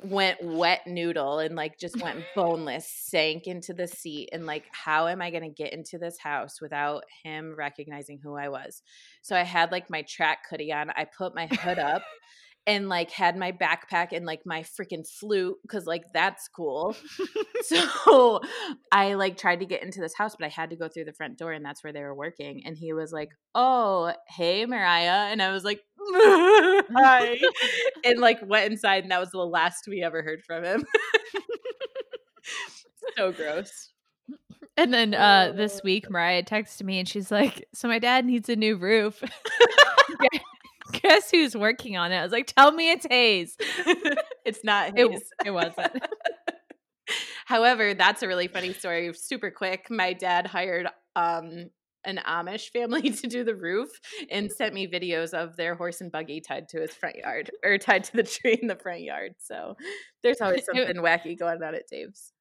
[0.03, 5.07] went wet noodle and like just went boneless sank into the seat and like how
[5.07, 8.83] am I going to get into this house without him recognizing who I was?
[9.23, 12.03] So I had like my track hoodie on I put my hood up
[12.67, 16.95] and like had my backpack and like my freaking flute because like that's cool.
[17.63, 18.41] so
[18.91, 21.13] I like tried to get into this house, but I had to go through the
[21.13, 22.61] front door and that's where they were working.
[22.65, 25.31] And he was like, Oh, hey Mariah.
[25.31, 25.81] And I was like,
[26.13, 27.37] Hi.
[28.03, 30.83] and like went inside and that was the last we ever heard from him.
[33.17, 33.89] so gross.
[34.77, 38.49] And then uh this week Mariah texted me and she's like, So my dad needs
[38.49, 39.21] a new roof
[41.01, 42.17] guess who's working on it?
[42.17, 43.55] I was like, tell me it's Hayes.
[44.45, 45.21] it's not Hayes.
[45.41, 45.91] It, it wasn't.
[47.45, 49.13] However, that's a really funny story.
[49.13, 49.87] Super quick.
[49.89, 51.69] My dad hired um,
[52.05, 53.89] an Amish family to do the roof
[54.29, 57.77] and sent me videos of their horse and buggy tied to his front yard or
[57.77, 59.33] tied to the tree in the front yard.
[59.39, 59.75] So
[60.23, 62.33] there's always something it, wacky going on at Dave's.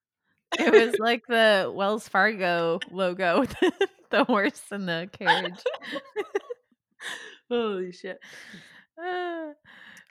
[0.59, 3.55] It was like the Wells Fargo logo with
[4.11, 5.62] the horse and the carriage.
[7.51, 8.21] Holy shit.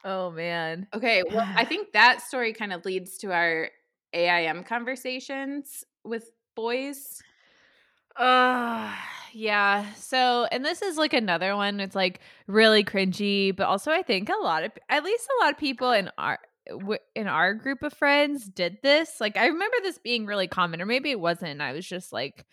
[0.04, 0.88] oh man.
[0.94, 3.70] Okay, well, I think that story kind of leads to our
[4.14, 7.22] AIM conversations with boys.
[8.16, 8.94] Uh
[9.34, 9.94] yeah.
[9.94, 11.80] So, and this is like another one.
[11.80, 15.54] It's like really cringy, but also I think a lot of at least a lot
[15.54, 16.40] of people in our
[17.16, 19.20] in our group of friends did this.
[19.20, 21.62] Like I remember this being really common or maybe it wasn't.
[21.62, 22.46] I was just like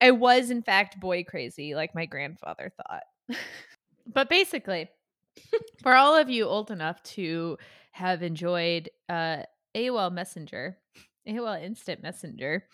[0.00, 3.02] I was in fact boy crazy like my grandfather thought.
[4.06, 4.88] But basically,
[5.82, 7.58] for all of you old enough to
[7.92, 9.42] have enjoyed uh,
[9.74, 10.78] AOL Messenger,
[11.28, 12.64] AOL Instant Messenger,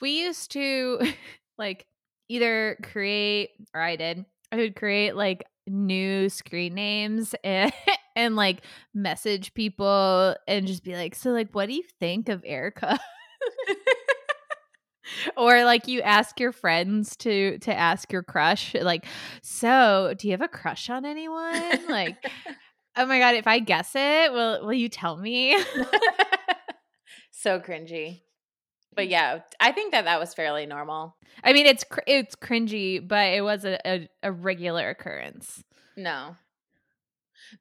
[0.00, 1.00] we used to
[1.58, 1.86] like
[2.28, 7.72] either create, or I did, I would create like new screen names and
[8.16, 12.42] and like message people and just be like, so like, what do you think of
[12.44, 12.98] Erica?
[15.36, 19.04] Or like you ask your friends to to ask your crush like
[19.42, 21.88] so do you have a crush on anyone?
[21.88, 22.16] Like
[22.96, 25.62] oh my god if i guess it will will you tell me?
[27.32, 28.20] So cringy.
[28.94, 29.12] But mm.
[29.12, 31.16] yeah i think that that was fairly normal.
[31.42, 35.64] I mean it's cr- it's cringy but it was a, a, a regular occurrence.
[35.96, 36.36] No.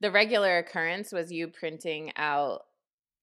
[0.02, 2.64] The regular occurrence was you printing out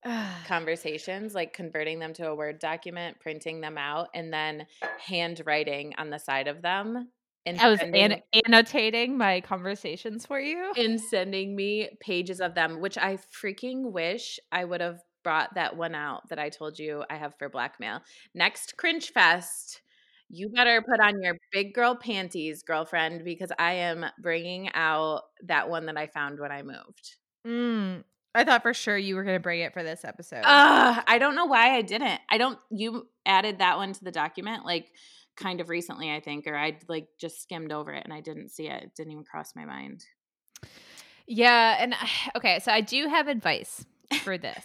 [0.46, 4.66] conversations, like converting them to a Word document, printing them out, and then
[4.98, 7.08] handwriting on the side of them.
[7.44, 12.54] And I was sending, an- annotating my conversations for you and sending me pages of
[12.54, 16.78] them, which I freaking wish I would have brought that one out that I told
[16.78, 18.00] you I have for blackmail.
[18.34, 19.80] Next Cringe Fest,
[20.28, 25.68] you better put on your big girl panties, girlfriend, because I am bringing out that
[25.68, 27.16] one that I found when I moved.
[27.46, 28.02] Mm,
[28.36, 30.42] I thought for sure you were going to bring it for this episode.
[30.44, 32.20] Uh, I don't know why I didn't.
[32.28, 32.58] I don't.
[32.70, 34.92] You added that one to the document like
[35.36, 38.50] kind of recently, I think, or I like just skimmed over it and I didn't
[38.50, 38.82] see it.
[38.82, 40.04] It didn't even cross my mind.
[41.26, 41.94] Yeah, and
[42.36, 43.84] okay, so I do have advice
[44.22, 44.64] for this.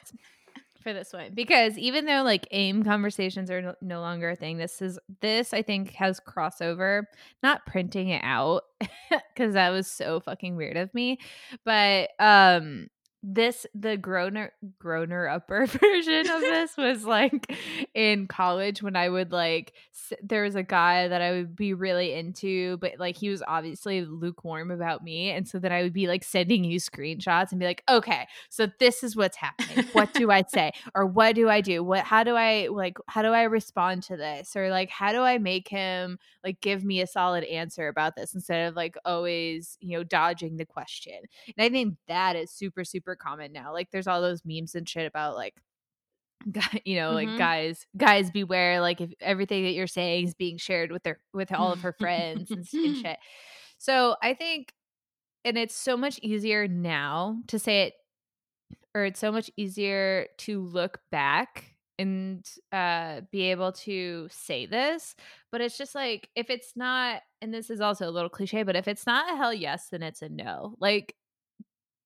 [0.82, 4.58] for this one because even though like aim conversations are no, no longer a thing
[4.58, 7.04] this is this i think has crossover
[7.44, 8.64] not printing it out
[9.36, 11.20] because that was so fucking weird of me
[11.64, 12.88] but um
[13.24, 17.56] this the groaner groaner upper version of this was like
[17.94, 19.74] in college when I would like
[20.24, 24.04] there was a guy that I would be really into but like he was obviously
[24.04, 27.66] lukewarm about me and so then I would be like sending you screenshots and be
[27.66, 29.86] like okay so this is what's happening.
[29.94, 30.72] What do I say?
[30.96, 31.84] Or what do I do?
[31.84, 34.56] What how do I like how do I respond to this?
[34.56, 38.34] Or like how do I make him like give me a solid answer about this
[38.34, 41.20] instead of like always you know dodging the question?
[41.58, 43.74] And I think that is super super super common now.
[43.74, 45.56] Like there's all those memes and shit about like
[46.86, 47.30] you know mm-hmm.
[47.30, 51.20] like guys guys beware like if everything that you're saying is being shared with their
[51.34, 53.18] with all of her friends and, and shit
[53.78, 54.74] so i think
[55.46, 57.94] and it's so much easier now to say it
[58.96, 65.16] or it's so much easier to look back and uh be able to say this
[65.52, 68.76] but it's just like if it's not and this is also a little cliche but
[68.76, 71.14] if it's not a hell yes then it's a no like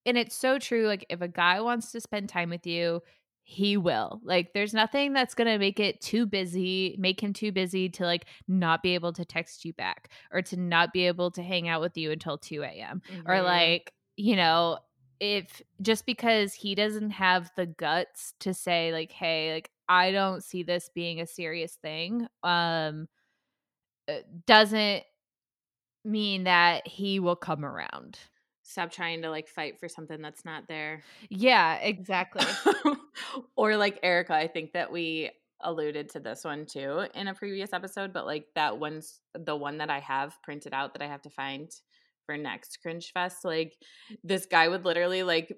[0.06, 3.02] and it's so true like if a guy wants to spend time with you
[3.48, 7.88] he will like there's nothing that's gonna make it too busy make him too busy
[7.88, 11.44] to like not be able to text you back or to not be able to
[11.44, 13.32] hang out with you until 2 a.m mm-hmm.
[13.32, 14.80] or like you know
[15.20, 20.44] if just because he doesn't have the guts to say like hey like i don't
[20.44, 23.08] see this being a serious thing um
[24.08, 24.13] uh,
[24.48, 25.04] doesn't
[26.04, 28.18] mean that he will come around
[28.67, 31.04] Stop trying to like fight for something that's not there.
[31.30, 32.45] yeah exactly
[33.56, 35.30] or like Erica, I think that we
[35.62, 39.78] alluded to this one too in a previous episode, but like that one's the one
[39.78, 41.69] that I have printed out that I have to find
[42.25, 43.45] for next cringe fest.
[43.45, 43.73] Like
[44.23, 45.56] this guy would literally like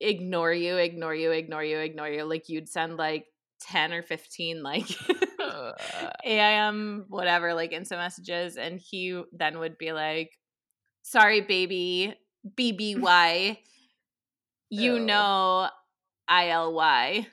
[0.00, 2.24] ignore you, ignore you, ignore you, ignore you.
[2.24, 3.26] Like you'd send like
[3.62, 4.86] 10 or 15 like
[6.24, 10.30] AIM whatever like instant messages and he then would be like
[11.02, 12.14] sorry baby
[12.58, 13.58] BBY
[14.70, 14.98] you Oh.
[14.98, 15.68] know
[16.28, 17.26] ILY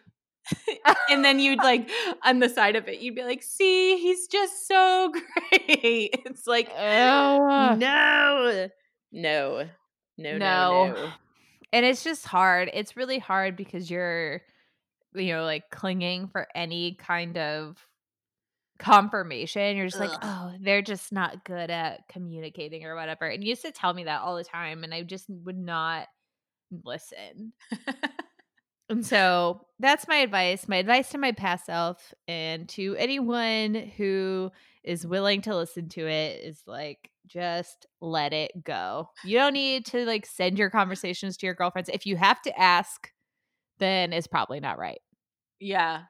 [1.09, 1.89] and then you'd like
[2.23, 6.09] on the side of it you'd be like see he's just so great.
[6.25, 7.75] It's like no.
[7.77, 8.69] No.
[9.11, 9.69] No
[10.17, 10.37] no No.
[10.37, 11.09] no.
[11.71, 12.71] And it's just hard.
[12.73, 14.41] It's really hard because you're
[15.13, 17.77] you know like clinging for any kind of
[18.79, 23.49] confirmation you're just like oh they're just not good at communicating or whatever and you
[23.49, 26.07] used to tell me that all the time and i just would not
[26.83, 27.53] listen.
[28.91, 34.49] And so that's my advice my advice to my past self and to anyone who
[34.83, 39.09] is willing to listen to it is like just let it go.
[39.23, 41.91] You don't need to like send your conversations to your girlfriends.
[41.93, 43.11] If you have to ask
[43.77, 45.01] then it's probably not right.
[45.59, 46.05] Yeah.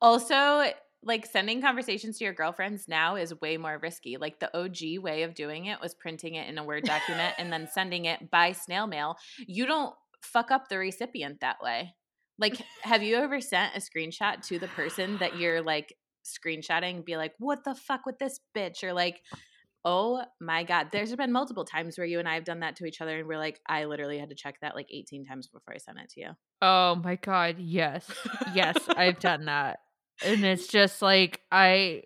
[0.00, 0.72] Also,
[1.04, 4.16] like sending conversations to your girlfriends now is way more risky.
[4.16, 7.52] Like the OG way of doing it was printing it in a Word document and
[7.52, 9.16] then sending it by snail mail.
[9.46, 11.94] You don't fuck up the recipient that way.
[12.38, 17.16] Like, have you ever sent a screenshot to the person that you're like screenshotting, be
[17.16, 18.82] like, what the fuck with this bitch?
[18.82, 19.20] Or like,
[19.84, 20.88] oh my God.
[20.90, 23.28] There's been multiple times where you and I have done that to each other and
[23.28, 26.08] we're like, I literally had to check that like 18 times before I sent it
[26.10, 26.30] to you.
[26.62, 28.10] oh my god yes
[28.54, 29.80] yes i've done that
[30.24, 32.02] and it's just like i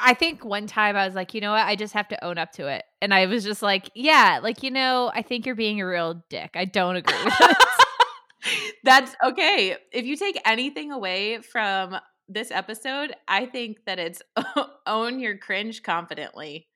[0.00, 2.38] i think one time i was like you know what i just have to own
[2.38, 5.54] up to it and i was just like yeah like you know i think you're
[5.54, 7.56] being a real dick i don't agree with this
[8.84, 9.76] That's okay.
[9.92, 14.22] If you take anything away from this episode, I think that it's
[14.86, 16.66] own your cringe confidently.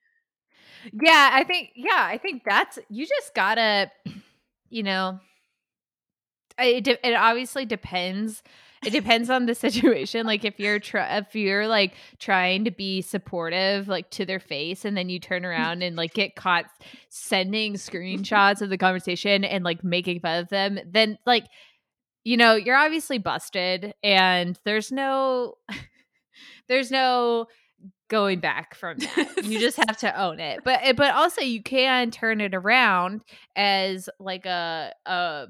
[1.01, 3.89] yeah i think yeah i think that's you just gotta
[4.69, 5.19] you know
[6.59, 8.43] it, it obviously depends
[8.83, 10.25] it depends on the situation.
[10.25, 14.95] Like if you're if you're like trying to be supportive like to their face and
[14.95, 16.65] then you turn around and like get caught
[17.09, 21.45] sending screenshots of the conversation and like making fun of them then like
[22.23, 25.55] you know you're obviously busted and there's no
[26.67, 27.47] there's no
[28.07, 29.45] going back from that.
[29.45, 30.61] You just have to own it.
[30.63, 33.21] But eh, but also you can turn it around
[33.55, 35.47] as like a a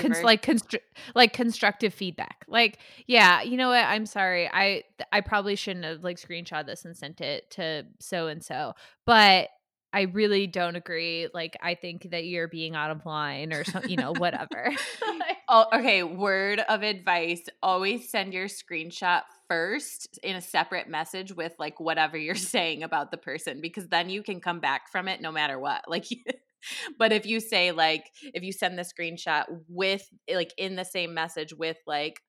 [0.00, 0.80] cons- like constr-
[1.14, 2.44] like constructive feedback.
[2.48, 3.84] Like yeah you know what?
[3.84, 4.48] I'm sorry.
[4.52, 8.74] I i probably shouldn't have like screenshot this and sent it to so and so
[9.06, 9.48] but
[9.92, 11.28] i really don't agree.
[11.32, 14.72] Like i think that you're being out of line or something you know whatever.
[15.48, 16.02] Oh, okay.
[16.02, 17.42] Word of advice.
[17.62, 23.10] Always send your screenshot first in a separate message with like whatever you're saying about
[23.10, 25.84] the person because then you can come back from it no matter what.
[25.86, 26.06] Like,
[26.98, 31.14] but if you say, like, if you send the screenshot with, like, in the same
[31.14, 32.20] message with, like,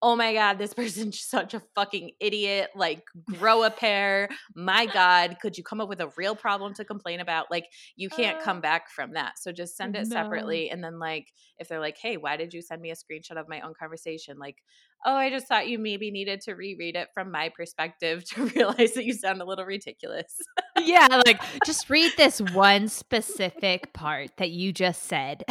[0.00, 2.70] oh my God, this person's such a fucking idiot.
[2.74, 3.02] Like,
[3.38, 4.28] grow a pair.
[4.54, 7.50] My God, could you come up with a real problem to complain about?
[7.50, 9.38] Like, you can't Uh, come back from that.
[9.38, 10.14] So just send it no.
[10.14, 10.70] separately.
[10.70, 13.48] And then, like, if they're like, hey, why did you send me a screenshot of
[13.48, 14.38] my own conversation?
[14.38, 14.56] Like,
[15.04, 18.92] oh, I just thought you maybe needed to reread it from my perspective to realize
[18.94, 20.34] that you sound a little ridiculous.
[20.80, 25.44] yeah like just read this one specific part that you just said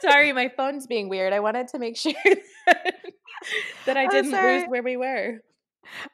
[0.00, 1.32] Sorry, my phone's being weird.
[1.32, 2.12] I wanted to make sure
[2.66, 2.94] that,
[3.86, 5.38] that I didn't lose where we were.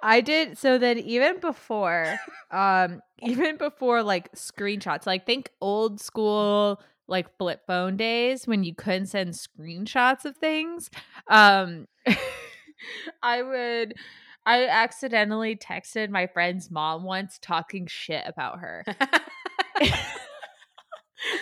[0.03, 2.19] I did so then even before
[2.51, 8.75] um even before like screenshots like think old school like flip phone days when you
[8.75, 10.89] couldn't send screenshots of things
[11.29, 11.87] um
[13.23, 13.95] I would
[14.47, 18.85] I accidentally texted my friend's mom once talking shit about her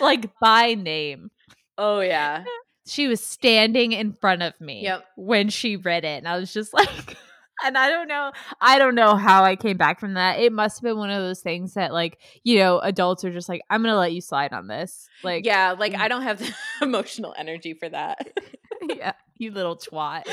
[0.01, 1.31] like by name
[1.77, 2.43] oh, yeah.
[2.87, 5.05] She was standing in front of me Yep.
[5.15, 7.17] when she read it and i was just like
[7.63, 8.31] and i don't know
[8.61, 11.21] i don't know how i came back from that it must have been one of
[11.21, 14.53] those things that like you know adults are just like i'm gonna let you slide
[14.53, 15.95] on this like yeah, like.
[15.95, 18.27] I don't have the emotional energy for that.
[18.89, 20.23] yeah you little twat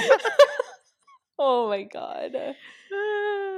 [1.38, 2.36] oh my God.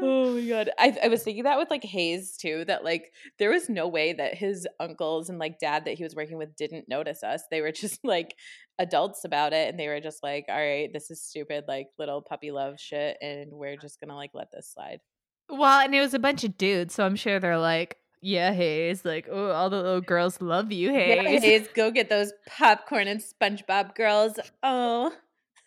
[0.02, 0.70] Oh my god.
[0.78, 4.12] I, I was thinking that with like Hayes too, that like there was no way
[4.12, 7.42] that his uncles and like dad that he was working with didn't notice us.
[7.50, 8.36] They were just like
[8.78, 12.22] adults about it and they were just like, all right, this is stupid, like little
[12.22, 15.00] puppy love shit, and we're just gonna like let this slide.
[15.48, 19.04] Well, and it was a bunch of dudes, so I'm sure they're like, yeah, Hayes,
[19.04, 21.22] like, oh, all the little girls love you, Hayes.
[21.22, 24.38] Yeah, Hayes, go get those popcorn and SpongeBob girls.
[24.62, 25.12] Oh,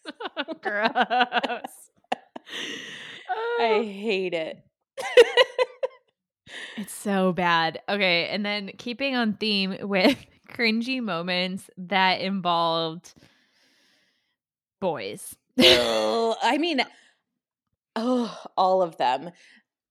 [0.61, 0.91] gross.
[3.29, 4.63] I hate it.
[6.77, 7.81] It's so bad.
[7.89, 10.17] Okay, and then keeping on theme with
[10.49, 13.13] cringy moments that involved
[14.79, 15.35] boys.
[15.59, 16.81] oh, I mean,
[17.95, 19.31] oh, all of them.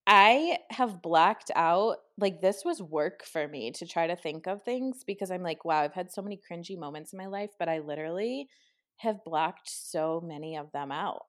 [0.07, 1.99] I have blacked out.
[2.17, 5.67] Like, this was work for me to try to think of things because I'm like,
[5.67, 8.49] wow, I've had so many cringy moments in my life, but I literally
[8.97, 11.27] have blocked so many of them out.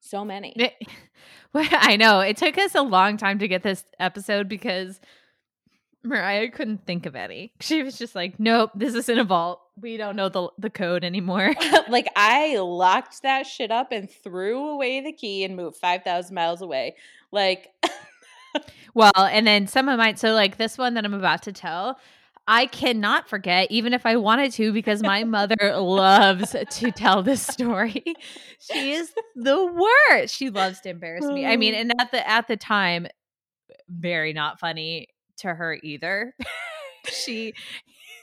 [0.00, 0.52] So many.
[0.56, 0.74] It-
[1.52, 5.00] well, I know it took us a long time to get this episode because
[6.02, 7.52] Mariah couldn't think of any.
[7.60, 9.60] She was just like, "Nope, this is in a vault.
[9.80, 11.54] We don't know the the code anymore."
[11.88, 16.62] like, I locked that shit up and threw away the key and moved 5,000 miles
[16.62, 16.96] away.
[17.32, 17.68] Like,
[18.94, 20.16] well, and then some of mine.
[20.16, 21.98] So, like this one that I'm about to tell,
[22.46, 27.46] I cannot forget, even if I wanted to, because my mother loves to tell this
[27.46, 28.02] story.
[28.58, 30.34] She is the worst.
[30.34, 31.46] She loves to embarrass me.
[31.46, 33.06] I mean, and at the at the time,
[33.88, 36.34] very not funny to her either.
[37.06, 37.54] she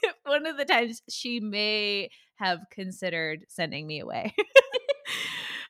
[0.24, 4.34] one of the times she may have considered sending me away.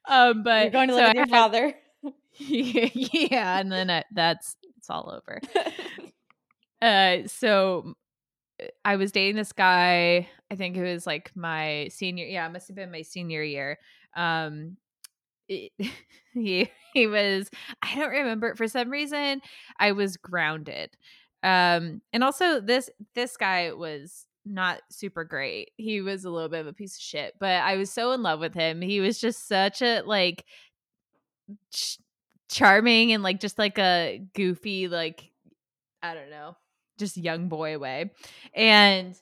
[0.08, 1.74] um, but you're going to so live with your had- father.
[2.38, 5.40] yeah, and then I, that's it's all over.
[6.80, 7.94] Uh, so
[8.84, 10.28] I was dating this guy.
[10.50, 12.26] I think it was like my senior.
[12.26, 13.78] Yeah, it must have been my senior year.
[14.16, 14.76] Um,
[15.48, 15.72] it,
[16.34, 17.50] he he was.
[17.82, 18.54] I don't remember.
[18.54, 19.40] For some reason,
[19.78, 20.96] I was grounded.
[21.42, 25.70] Um, and also this this guy was not super great.
[25.76, 28.22] He was a little bit of a piece of shit, but I was so in
[28.22, 28.80] love with him.
[28.80, 30.44] He was just such a like
[31.72, 31.98] ch-
[32.50, 35.30] charming and like just like a goofy like
[36.02, 36.56] I don't know,
[36.98, 38.10] just young boy way.
[38.54, 39.18] And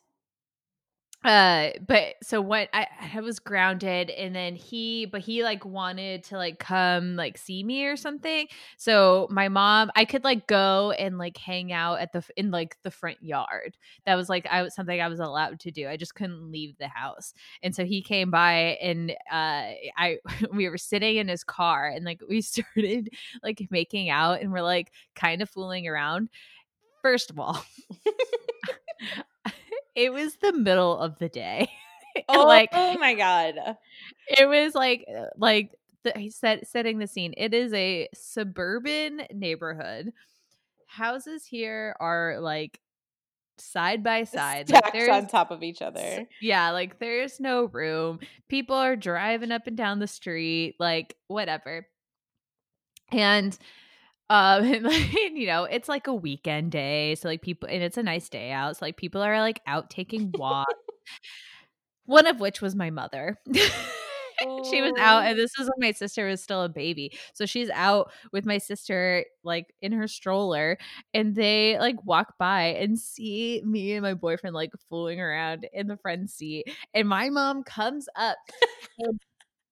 [1.24, 6.22] uh but so what I I was grounded and then he but he like wanted
[6.24, 8.47] to like come like see me or something.
[8.77, 12.77] So my mom I could like go and like hang out at the in like
[12.85, 13.77] the front yard.
[14.05, 15.89] That was like I was something I was allowed to do.
[15.89, 17.35] I just couldn't leave the house.
[17.61, 20.18] And so he came by and uh I
[20.53, 23.09] we were sitting in his car and like we started
[23.43, 26.29] like making out and we're like kind of fooling around.
[27.07, 27.64] First of all,
[29.94, 31.70] it was the middle of the day.
[32.28, 33.54] oh, like oh my god.
[34.26, 35.70] it was like uh, like
[36.02, 37.32] the, he said setting the scene.
[37.36, 40.14] It is a suburban neighborhood.
[40.88, 42.80] Houses here are like
[43.59, 44.68] side by side.
[44.68, 46.26] Like Stacked there's on top of each other.
[46.42, 48.18] yeah, like there's no room.
[48.48, 51.86] People are driving up and down the street, like whatever.
[53.12, 53.57] And
[54.31, 57.97] um and, like, you know, it's like a weekend day, so like people and it's
[57.99, 58.77] a nice day out.
[58.77, 60.72] So like people are like out taking walks.
[62.07, 63.39] One of which was my mother.
[64.70, 65.27] she was out Oh.
[65.27, 67.12] and this is when my sister was still a baby.
[67.35, 70.79] So she's out with my sister like in her stroller
[71.14, 75.87] and they like walk by and see me and my boyfriend like fooling around in
[75.89, 78.37] the front seat and my mom comes up
[78.99, 79.20] and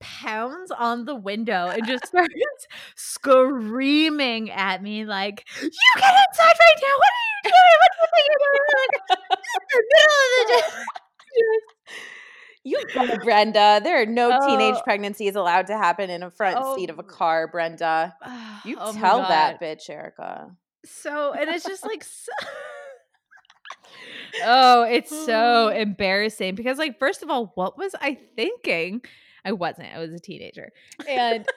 [0.05, 2.35] pounds on the window and just starts
[2.97, 8.23] screaming at me like you get inside right now what are you doing what do
[8.23, 10.63] you doing like in the middle of the day
[12.67, 13.81] You go, Brenda.
[13.85, 14.83] There are no teenage Oh.
[14.85, 17.07] pregnancies allowed to happen in a front seat of a Oh.
[17.07, 18.15] car, Brenda.
[18.65, 20.51] You Oh tell that bitch, Erica.
[20.87, 22.33] So, and it's just like, so-
[24.45, 25.79] oh, it's so Mm.
[25.81, 29.03] embarrassing because, like, first of all, what was I thinking?
[29.45, 29.95] I wasn't.
[29.95, 30.73] I was a teenager,
[31.09, 31.47] and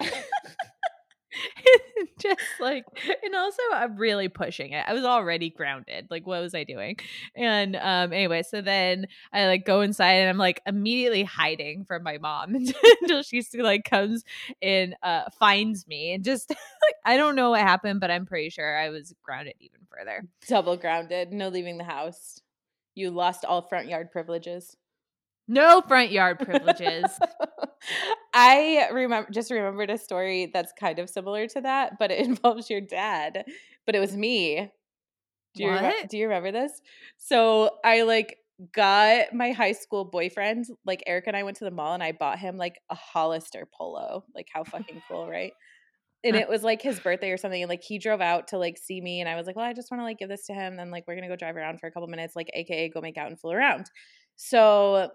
[2.19, 2.85] just like,
[3.23, 4.83] and also I'm really pushing it.
[4.87, 6.07] I was already grounded.
[6.09, 6.97] Like, what was I doing?
[7.35, 12.03] And um, anyway, so then I like go inside and I'm like immediately hiding from
[12.03, 12.55] my mom
[13.01, 14.23] until she like comes
[14.61, 18.49] and uh finds me and just like I don't know what happened, but I'm pretty
[18.49, 20.23] sure I was grounded even further.
[20.47, 22.41] Double grounded, no leaving the house.
[22.95, 24.75] You lost all front yard privileges.
[25.47, 27.05] No front yard privileges.
[28.33, 32.69] I remember just remembered a story that's kind of similar to that, but it involves
[32.69, 33.45] your dad.
[33.85, 34.69] But it was me.
[35.55, 36.09] Do you What?
[36.09, 36.81] do you remember this?
[37.17, 38.37] So I like
[38.73, 42.11] got my high school boyfriend, like Eric and I went to the mall and I
[42.11, 44.23] bought him like a Hollister polo.
[44.35, 45.53] Like how fucking cool, right?
[46.23, 47.61] and it was like his birthday or something.
[47.61, 49.73] And like he drove out to like see me, and I was like, well, I
[49.73, 50.75] just want to like give this to him.
[50.75, 53.17] Then like we're gonna go drive around for a couple minutes, like AKA go make
[53.17, 53.89] out and fool around.
[54.35, 55.09] So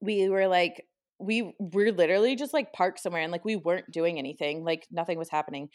[0.00, 0.84] we were like,
[1.18, 5.18] we were literally just like parked somewhere and like we weren't doing anything like nothing
[5.18, 5.68] was happening.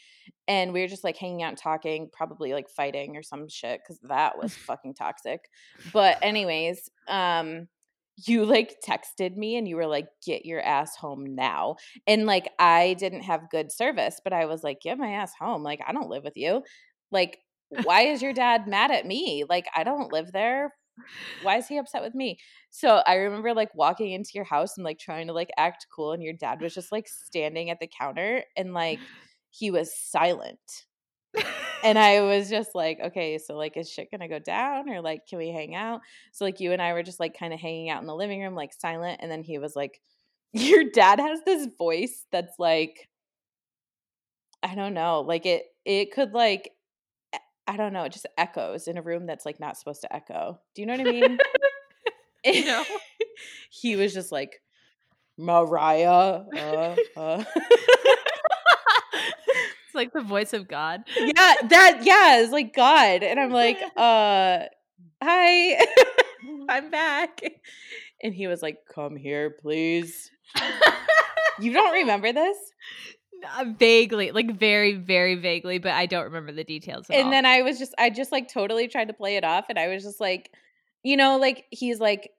[0.46, 3.80] And we were just like hanging out and talking probably like fighting or some shit
[3.80, 5.40] because that was fucking toxic.
[5.92, 7.68] But anyways um
[8.26, 11.76] you like texted me and you were like get your ass home now.
[12.06, 15.62] And like i didn't have good service but i was like get my ass home
[15.62, 16.62] like i don't live with you.
[17.10, 17.38] Like
[17.84, 19.44] why is your dad mad at me?
[19.48, 20.72] Like i don't live there
[21.42, 22.38] why is he upset with me
[22.70, 26.12] so i remember like walking into your house and like trying to like act cool
[26.12, 28.98] and your dad was just like standing at the counter and like
[29.50, 30.84] he was silent
[31.82, 35.26] and I was just like, okay, so like, is shit gonna go down or like,
[35.26, 36.00] can we hang out?
[36.32, 38.40] So like, you and I were just like kind of hanging out in the living
[38.40, 39.20] room, like silent.
[39.22, 40.00] And then he was like,
[40.52, 43.08] your dad has this voice that's like,
[44.62, 46.70] I don't know, like it, it could like,
[47.66, 50.60] I don't know, it just echoes in a room that's like not supposed to echo.
[50.74, 51.38] Do you know what I mean?
[52.66, 52.84] no.
[53.70, 54.60] he was just like,
[55.38, 56.42] Mariah.
[56.56, 57.44] Uh, uh.
[59.14, 61.02] it's like the voice of God.
[61.16, 63.22] yeah, that yeah, it's like God.
[63.22, 64.60] And I'm like, uh
[65.22, 65.86] hi.
[66.68, 67.40] I'm back.
[68.22, 70.30] And he was like, Come here, please.
[71.60, 72.56] you don't remember this?
[73.44, 77.06] Uh, vaguely, like very, very vaguely, but I don't remember the details.
[77.10, 77.30] and all.
[77.30, 79.88] then I was just I just like totally tried to play it off and I
[79.88, 80.50] was just like,
[81.02, 82.30] you know, like he's like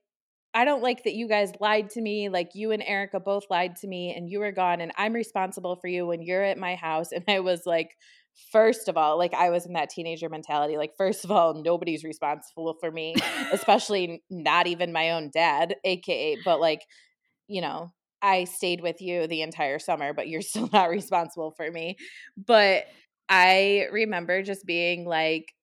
[0.54, 2.30] I don't like that you guys lied to me.
[2.30, 5.76] Like you and Erica both lied to me and you were gone and I'm responsible
[5.76, 7.12] for you when you're at my house.
[7.12, 7.98] And I was like,
[8.52, 10.78] first of all, like I was in that teenager mentality.
[10.78, 13.16] Like, first of all, nobody's responsible for me,
[13.52, 16.82] especially not even my own dad, AKA, but like,
[17.48, 17.92] you know,
[18.24, 21.98] I stayed with you the entire summer, but you're still not responsible for me.
[22.38, 22.86] But
[23.30, 25.54] I remember just being like,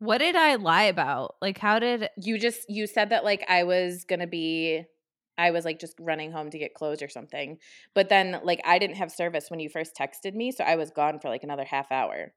[0.00, 1.36] what did I lie about?
[1.42, 4.84] Like, how did you just you said that like I was gonna be
[5.38, 7.58] I was like just running home to get clothes or something.
[7.94, 10.90] But then like I didn't have service when you first texted me, so I was
[10.90, 12.32] gone for like another half hour.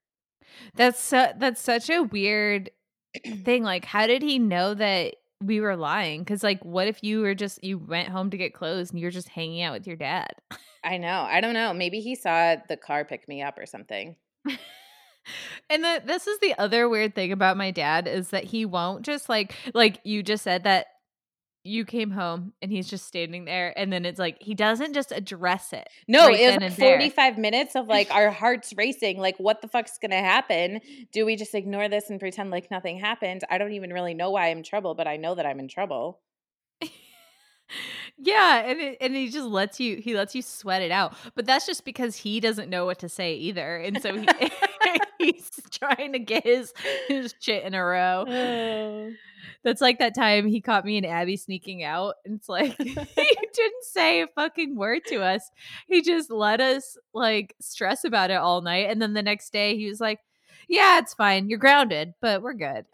[0.76, 2.72] that's su- that's such a weird
[3.44, 3.64] thing?
[3.64, 6.22] Like, how did he know that we were lying?
[6.22, 9.12] Because like, what if you were just you went home to get clothes and you're
[9.12, 10.34] just hanging out with your dad?
[10.84, 11.28] I know.
[11.30, 11.74] I don't know.
[11.74, 14.16] Maybe he saw the car pick me up or something.
[15.70, 19.04] and the, this is the other weird thing about my dad is that he won't
[19.04, 20.88] just like like you just said that
[21.64, 25.12] you came home and he's just standing there and then it's like he doesn't just
[25.12, 26.97] address it No, right it was then like and there.
[26.97, 29.20] 45 minutes of like our hearts racing.
[29.20, 30.82] Like, what the fuck's gonna happen?
[31.12, 33.43] Do we just ignore this and pretend like nothing happened?
[33.49, 35.68] I don't even really know why I'm in trouble, but I know that I'm in
[35.68, 36.20] trouble.
[38.18, 41.45] yeah and it, and he just lets you he lets you sweat it out but
[41.45, 44.28] that's just because he doesn't know what to say either and so he,
[45.18, 46.74] he's trying to get his
[47.08, 48.26] his shit in a row.
[48.28, 49.12] Oh.
[49.64, 52.94] that's like that time he caught me and abby sneaking out and it's like he
[53.54, 55.50] didn't say a fucking word to us.
[55.88, 59.78] He just let us like stress about it all night and then the next day
[59.78, 60.20] he was like
[60.68, 61.50] yeah it's fine.
[61.50, 62.86] You're grounded but we're good.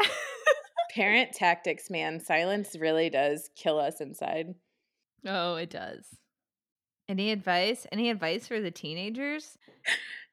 [0.93, 2.19] Parent tactics, man.
[2.19, 4.55] Silence really does kill us inside.
[5.25, 6.05] oh it does.
[7.09, 7.87] Any advice?
[7.91, 9.57] Any advice for the teenagers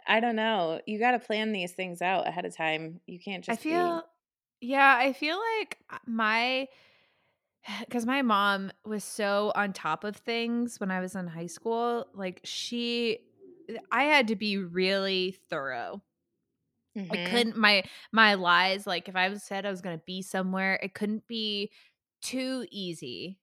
[0.07, 0.81] I don't know.
[0.87, 3.01] You got to plan these things out ahead of time.
[3.07, 4.03] You can't just I feel,
[4.61, 6.69] yeah, I feel like uh, my,
[7.81, 12.07] because my mom was so on top of things when I was in high school.
[12.15, 13.21] Like she,
[13.91, 16.03] I had to be really thorough.
[16.95, 17.05] be.
[17.11, 18.87] I couldn't my my lies.
[18.87, 21.71] Like if I was said I was going to be somewhere, it couldn't be
[22.23, 23.39] too easy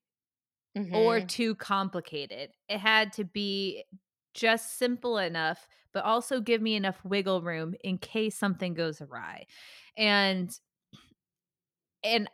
[0.93, 1.21] or Mhm.
[1.21, 2.51] too complicated.
[2.69, 3.85] It had to be
[4.33, 9.45] just simple enough, but also give me enough wiggle room in case something goes awry.
[9.97, 10.51] And
[12.03, 12.29] and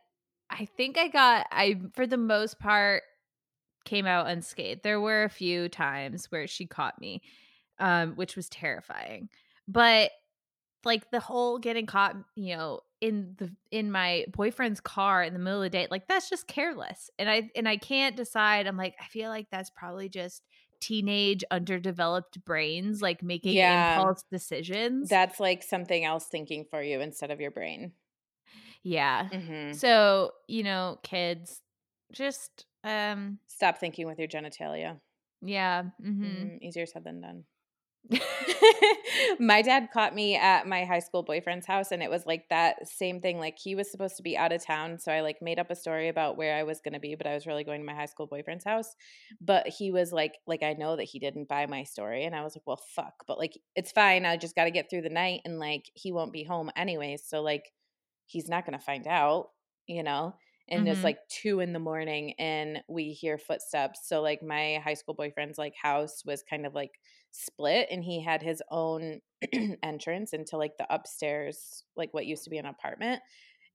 [0.50, 3.04] I think I got I for the most part
[3.86, 4.84] came out unscathed.
[4.84, 7.22] There were a few times where she caught me,
[7.80, 9.30] um, which was terrifying.
[9.68, 10.12] But
[10.84, 15.40] like the whole getting caught, you know, in the in my boyfriend's car in the
[15.40, 17.10] middle of the day, like that's just careless.
[17.20, 18.68] And I and I can't decide.
[18.68, 20.44] I'm like, I feel like that's probably just
[20.82, 23.64] teenage underdeveloped brains like making Yeah.
[23.64, 25.10] impulse decisions.
[25.10, 27.94] That's like something else thinking for you instead of your brain.
[28.84, 29.30] yeah.
[29.32, 31.62] hmm So, you know, kids
[32.12, 35.02] just um Stop thinking with your genitalia.
[35.42, 35.90] yeah.
[36.22, 36.62] hmm Mhm.
[36.62, 37.46] Easier said than done.
[39.40, 42.88] my dad caught me at my high school boyfriend's house and it was like that
[42.88, 45.60] same thing like he was supposed to be out of town so i like made
[45.60, 47.82] up a story about where i was going to be but i was really going
[47.82, 48.96] to my high school boyfriend's house
[49.42, 52.44] but he was like like i know that he didn't buy my story and i
[52.44, 55.10] was like well fuck but like it's fine i just got to get through the
[55.10, 57.72] night and like he won't be home anyways so like
[58.26, 59.48] he's not going to find out
[59.88, 60.34] you know
[60.70, 60.92] and mm-hmm.
[60.92, 64.02] it's like two in the morning and we hear footsteps.
[64.04, 67.00] So like my high school boyfriend's like house was kind of like
[67.32, 69.22] split and he had his own
[69.84, 73.22] entrance into like the upstairs like what used to be an apartment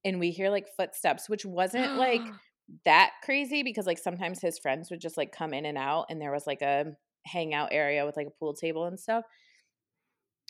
[0.05, 2.23] and we hear like footsteps which wasn't like
[2.85, 6.21] that crazy because like sometimes his friends would just like come in and out and
[6.21, 6.87] there was like a
[7.27, 9.25] hangout area with like a pool table and stuff.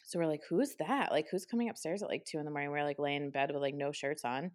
[0.05, 1.11] So we're like who's that?
[1.11, 2.71] Like who's coming upstairs at like two in the morning?
[2.71, 4.51] We're like laying in bed with like no shirts on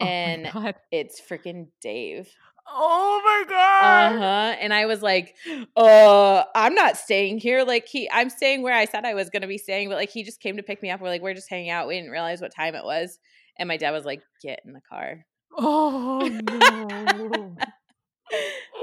[0.00, 2.28] Oh and it's freaking Dave.
[2.68, 4.16] Oh my god.
[4.16, 4.56] Uh-huh.
[4.60, 5.34] And I was like,
[5.76, 7.64] uh, I'm not staying here.
[7.64, 10.22] Like he I'm staying where I said I was gonna be staying, but like he
[10.22, 11.00] just came to pick me up.
[11.00, 11.88] We're like, we're just hanging out.
[11.88, 13.18] We didn't realize what time it was.
[13.58, 15.24] And my dad was like, get in the car.
[15.56, 17.56] Oh no.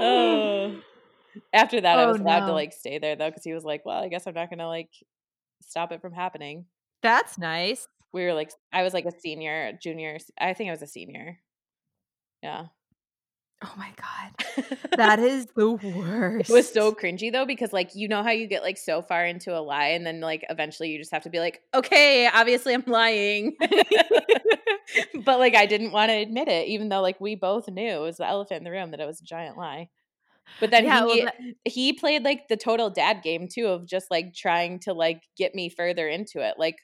[0.00, 0.80] oh.
[1.52, 2.46] After that, oh, I was allowed no.
[2.48, 4.68] to like stay there though, because he was like, Well, I guess I'm not gonna
[4.68, 4.90] like
[5.62, 6.66] stop it from happening.
[7.02, 10.18] That's nice we were like I was like a senior, junior.
[10.38, 11.38] I think I was a senior.
[12.42, 12.66] Yeah.
[13.62, 14.66] Oh my god.
[14.96, 16.48] That is the worst.
[16.48, 19.26] it was so cringy though because like you know how you get like so far
[19.26, 22.72] into a lie and then like eventually you just have to be like, "Okay, obviously
[22.72, 23.56] I'm lying."
[25.24, 28.00] but like I didn't want to admit it even though like we both knew it
[28.00, 29.90] was the elephant in the room that it was a giant lie.
[30.58, 31.32] But then yeah, he well,
[31.64, 35.54] he played like the total dad game too of just like trying to like get
[35.54, 36.54] me further into it.
[36.58, 36.76] Like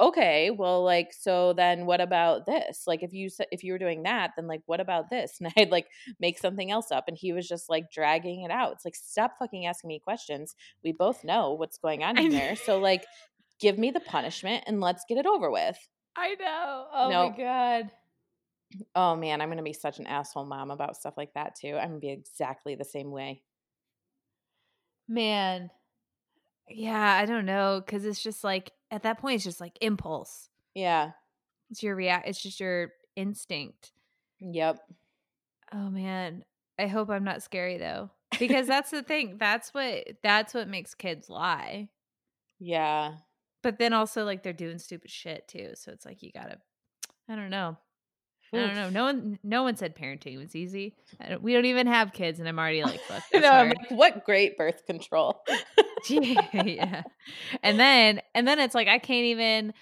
[0.00, 2.84] okay well like so then what about this?
[2.86, 5.38] Like if you if you were doing that then like what about this?
[5.40, 5.86] And i'd like
[6.20, 8.72] make something else up and he was just like dragging it out.
[8.72, 10.54] It's like stop fucking asking me questions.
[10.82, 13.04] We both know what's going on in here so like
[13.60, 15.78] give me the punishment and let's get it over with.
[16.16, 16.86] I know.
[16.92, 17.30] Oh no.
[17.30, 17.90] my god.
[18.96, 21.76] Oh man i'm gonna be such an asshole mom about stuff like that too.
[21.76, 23.42] I'm gonna be exactly the same way.
[25.06, 25.70] Man
[26.68, 30.48] yeah i don't know because it's just like at that point it's just like impulse.
[30.74, 31.10] Yeah.
[31.70, 33.92] It's your react it's just your instinct.
[34.40, 34.78] Yep.
[35.72, 36.44] Oh man.
[36.78, 38.10] I hope I'm not scary though.
[38.38, 39.36] Because that's the thing.
[39.38, 41.88] That's what that's what makes kids lie.
[42.60, 43.14] Yeah.
[43.62, 45.70] But then also like they're doing stupid shit too.
[45.74, 46.58] So it's like you gotta
[47.28, 47.76] I don't know.
[48.52, 48.90] I don't know.
[48.90, 50.94] No one, no one said parenting was easy.
[51.28, 53.24] Don't, we don't even have kids, and I'm already like, fuck.
[53.34, 55.42] no, I'm like, what great birth control.
[56.08, 57.02] yeah,
[57.62, 59.72] and then, and then it's like I can't even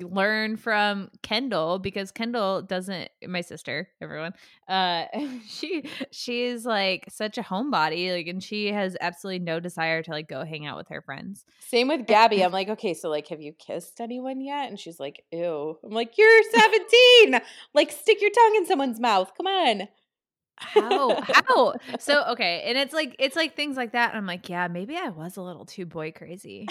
[0.00, 4.32] learn from Kendall because Kendall doesn't my sister, everyone.
[4.68, 5.04] Uh
[5.48, 10.28] she she's like such a homebody, like and she has absolutely no desire to like
[10.28, 11.44] go hang out with her friends.
[11.60, 12.44] Same with Gabby.
[12.44, 14.68] I'm like, okay, so like have you kissed anyone yet?
[14.68, 15.78] And she's like, ew.
[15.84, 17.40] I'm like, you're 17.
[17.74, 19.32] like stick your tongue in someone's mouth.
[19.36, 19.88] Come on.
[20.56, 21.20] How?
[21.22, 21.74] How?
[21.98, 24.10] So okay, and it's like it's like things like that.
[24.10, 26.68] And I'm like, yeah, maybe I was a little too boy crazy.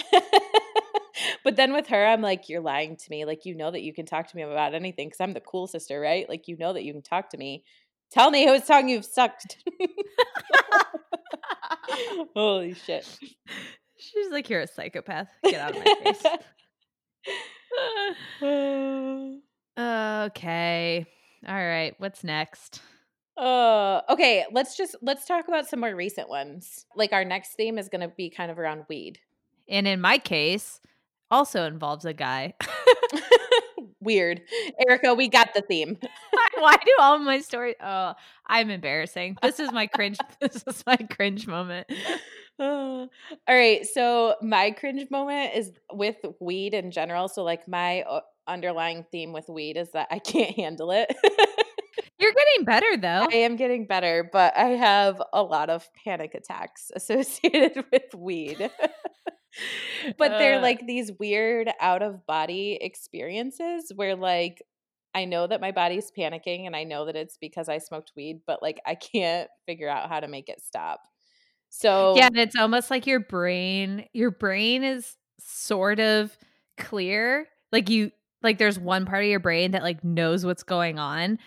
[1.44, 3.24] but then with her, I'm like, you're lying to me.
[3.24, 5.66] Like, you know that you can talk to me about anything because I'm the cool
[5.66, 6.28] sister, right?
[6.28, 7.64] Like, you know that you can talk to me.
[8.10, 9.58] Tell me whose tongue you've sucked.
[12.34, 13.06] Holy shit.
[13.98, 15.28] She's like, you're a psychopath.
[15.44, 16.22] Get out of my face.
[19.78, 21.06] okay.
[21.46, 21.94] All right.
[21.98, 22.82] What's next?
[23.36, 26.84] Uh okay, let's just let's talk about some more recent ones.
[26.96, 29.18] Like our next theme is going to be kind of around weed.
[29.68, 30.80] And in my case,
[31.30, 32.54] also involves a guy.
[34.00, 34.42] Weird.
[34.86, 35.96] Erica, we got the theme.
[36.58, 38.14] Why do all my stories Oh,
[38.46, 39.38] I'm embarrassing.
[39.42, 41.86] This is my cringe this is my cringe moment.
[42.58, 43.08] all
[43.48, 47.28] right, so my cringe moment is with weed in general.
[47.28, 51.14] So like my uh, underlying theme with weed is that I can't handle it.
[52.22, 53.26] You're getting better though.
[53.30, 58.70] I am getting better, but I have a lot of panic attacks associated with weed
[60.18, 60.62] but they're uh.
[60.62, 64.62] like these weird out of body experiences where like
[65.14, 68.40] I know that my body's panicking and I know that it's because I smoked weed,
[68.46, 71.00] but like I can't figure out how to make it stop.
[71.68, 76.36] So Yeah, and it's almost like your brain your brain is sort of
[76.78, 77.46] clear.
[77.72, 78.10] Like you
[78.42, 81.38] like there's one part of your brain that like knows what's going on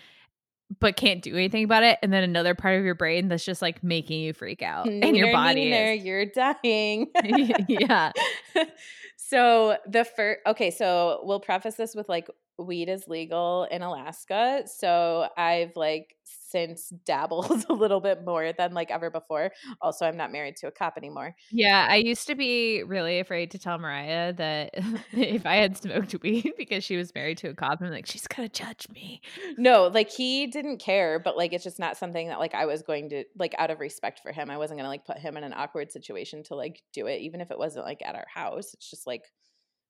[0.80, 3.62] but can't do anything about it and then another part of your brain that's just
[3.62, 6.04] like making you freak out and your body is.
[6.04, 7.08] you're dying
[7.68, 8.10] yeah
[9.16, 12.28] so the first okay so we'll preface this with like
[12.58, 14.62] weed is legal in Alaska.
[14.66, 19.50] So I've like since dabbled a little bit more than like ever before.
[19.80, 21.34] Also, I'm not married to a cop anymore.
[21.50, 24.70] Yeah, I used to be really afraid to tell Mariah that
[25.12, 28.26] if I had smoked weed because she was married to a cop, I'm like, she's
[28.26, 29.20] gonna judge me.
[29.58, 32.82] No, like he didn't care, but like it's just not something that like I was
[32.82, 34.50] going to like out of respect for him.
[34.50, 37.40] I wasn't gonna like put him in an awkward situation to like do it, even
[37.40, 38.72] if it wasn't like at our house.
[38.74, 39.22] It's just like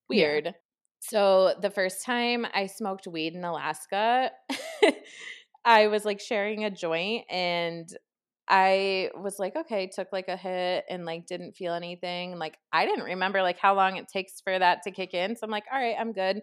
[0.09, 0.47] weird.
[0.47, 0.53] Yeah.
[1.01, 4.31] So the first time I smoked weed in Alaska,
[5.65, 7.89] I was like sharing a joint and
[8.49, 12.39] I was like, okay, took like a hit and like didn't feel anything.
[12.39, 15.37] Like I didn't remember like how long it takes for that to kick in.
[15.37, 16.43] So I'm like, all right, I'm good.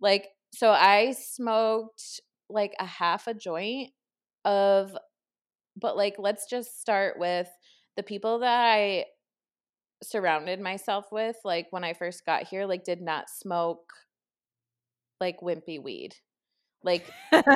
[0.00, 3.90] Like, so I smoked like a half a joint
[4.44, 4.96] of,
[5.76, 7.48] but like, let's just start with
[7.96, 9.06] the people that I
[10.02, 13.92] surrounded myself with, like when I first got here, like did not smoke
[15.20, 16.16] like wimpy weed.
[16.82, 17.10] Like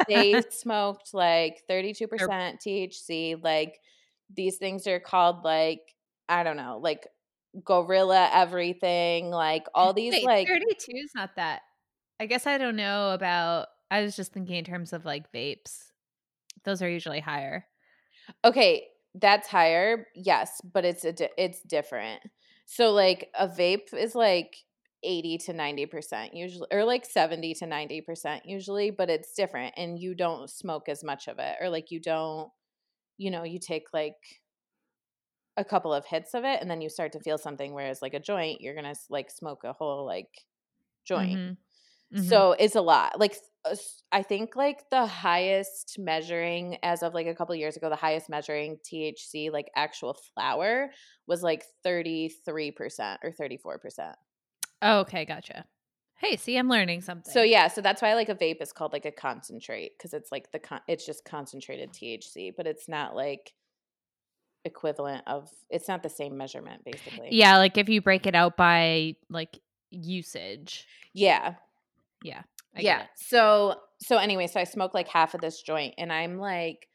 [0.09, 3.43] they smoked like 32% THC.
[3.43, 3.81] Like
[4.35, 5.81] these things are called like,
[6.29, 7.07] I don't know, like
[7.65, 11.63] gorilla everything, like all these Wait, like 32 is not that.
[12.21, 15.91] I guess I don't know about I was just thinking in terms of like vapes.
[16.65, 17.67] Those are usually higher.
[18.45, 20.07] Okay, that's higher.
[20.15, 22.23] Yes, but it's a di- it's different.
[22.67, 24.57] So like a vape is like
[25.05, 30.15] 80 to 90% usually or like 70 to 90% usually but it's different and you
[30.15, 32.51] don't smoke as much of it or like you don't
[33.19, 34.17] you know you take like
[35.57, 38.15] a couple of hits of it and then you start to feel something whereas like
[38.15, 40.31] a joint you're gonna like smoke a whole like
[41.07, 41.53] joint mm-hmm.
[42.15, 42.29] Mm-hmm.
[42.29, 43.37] so it's a lot like
[44.13, 48.29] i think like the highest measuring as of like a couple years ago the highest
[48.29, 50.91] measuring thc like actual flower
[51.27, 52.31] was like 33%
[53.25, 54.15] or 34%
[54.85, 55.65] Oh, okay, gotcha.
[56.17, 57.33] Hey, see, I'm learning something.
[57.33, 60.31] So yeah, so that's why like a vape is called like a concentrate because it's
[60.31, 63.55] like the con- it's just concentrated THC, but it's not like
[64.65, 67.29] equivalent of it's not the same measurement basically.
[67.33, 69.59] Yeah, like if you break it out by like
[69.91, 70.87] usage.
[71.15, 71.55] Yeah.
[72.25, 72.43] Yeah.
[72.77, 73.03] I yeah.
[73.17, 76.89] So so anyway, so I smoke like half of this joint and I'm like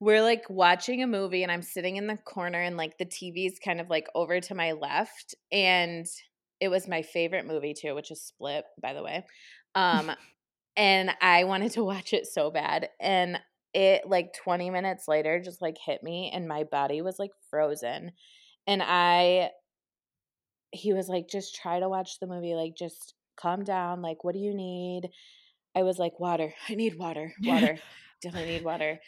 [0.00, 3.58] we're like watching a movie and I'm sitting in the corner and like the TV's
[3.64, 6.06] kind of like over to my left and
[6.60, 9.24] it was my favorite movie too, which is Split, by the way.
[9.74, 10.10] Um,
[10.76, 12.88] and I wanted to watch it so bad.
[13.00, 13.38] And
[13.74, 18.12] it like 20 minutes later just like hit me and my body was like frozen.
[18.66, 19.50] And I
[20.72, 24.02] he was like, just try to watch the movie, like just calm down.
[24.02, 25.08] Like, what do you need?
[25.74, 26.52] I was like, water.
[26.68, 27.32] I need water.
[27.42, 27.78] Water.
[28.22, 29.00] Definitely need water.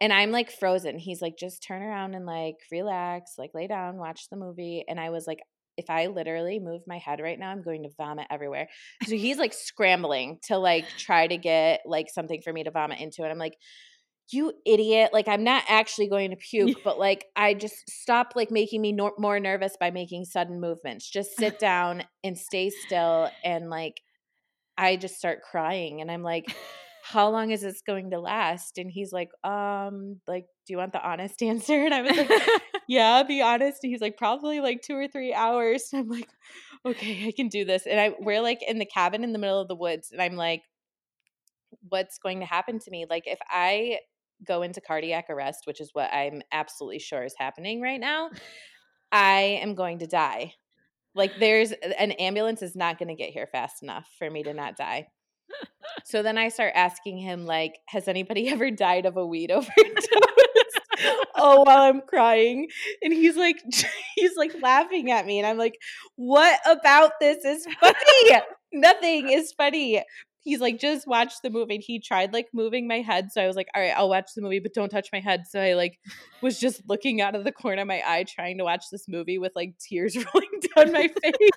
[0.00, 0.98] And I'm like frozen.
[0.98, 4.84] He's like, just turn around and like relax, like lay down, watch the movie.
[4.88, 5.40] And I was like,
[5.76, 8.68] if I literally move my head right now, I'm going to vomit everywhere.
[9.04, 13.00] So he's like scrambling to like try to get like something for me to vomit
[13.00, 13.22] into.
[13.22, 13.56] And I'm like,
[14.32, 15.10] you idiot.
[15.12, 18.92] Like, I'm not actually going to puke, but like, I just stop like making me
[18.92, 21.08] no- more nervous by making sudden movements.
[21.08, 23.30] Just sit down and stay still.
[23.44, 24.00] And like,
[24.76, 26.00] I just start crying.
[26.00, 26.54] And I'm like,
[27.04, 28.78] how long is this going to last?
[28.78, 31.84] And he's like, um, like, do you want the honest answer?
[31.84, 33.82] And I was like, yeah, be honest.
[33.82, 35.88] And he's like, probably like two or three hours.
[35.92, 36.28] And I'm like,
[36.86, 37.86] okay, I can do this.
[37.86, 40.36] And I we're like in the cabin in the middle of the woods, and I'm
[40.36, 40.62] like,
[41.88, 43.06] what's going to happen to me?
[43.08, 43.98] Like, if I
[44.46, 48.30] go into cardiac arrest, which is what I'm absolutely sure is happening right now,
[49.10, 50.54] I am going to die.
[51.14, 54.54] Like, there's an ambulance is not going to get here fast enough for me to
[54.54, 55.08] not die
[56.04, 59.70] so then I start asking him, like, has anybody ever died of a weed overdose?
[61.36, 62.68] oh, while I'm crying.
[63.02, 63.60] And he's like,
[64.14, 65.38] he's like laughing at me.
[65.38, 65.78] And I'm like,
[66.16, 68.42] what about this is funny?
[68.72, 70.02] Nothing is funny.
[70.44, 71.76] He's like, just watch the movie.
[71.76, 73.30] And he tried like moving my head.
[73.32, 75.44] So I was like, all right, I'll watch the movie, but don't touch my head.
[75.48, 75.98] So I like
[76.42, 79.38] was just looking out of the corner of my eye trying to watch this movie
[79.38, 81.50] with like tears rolling down my face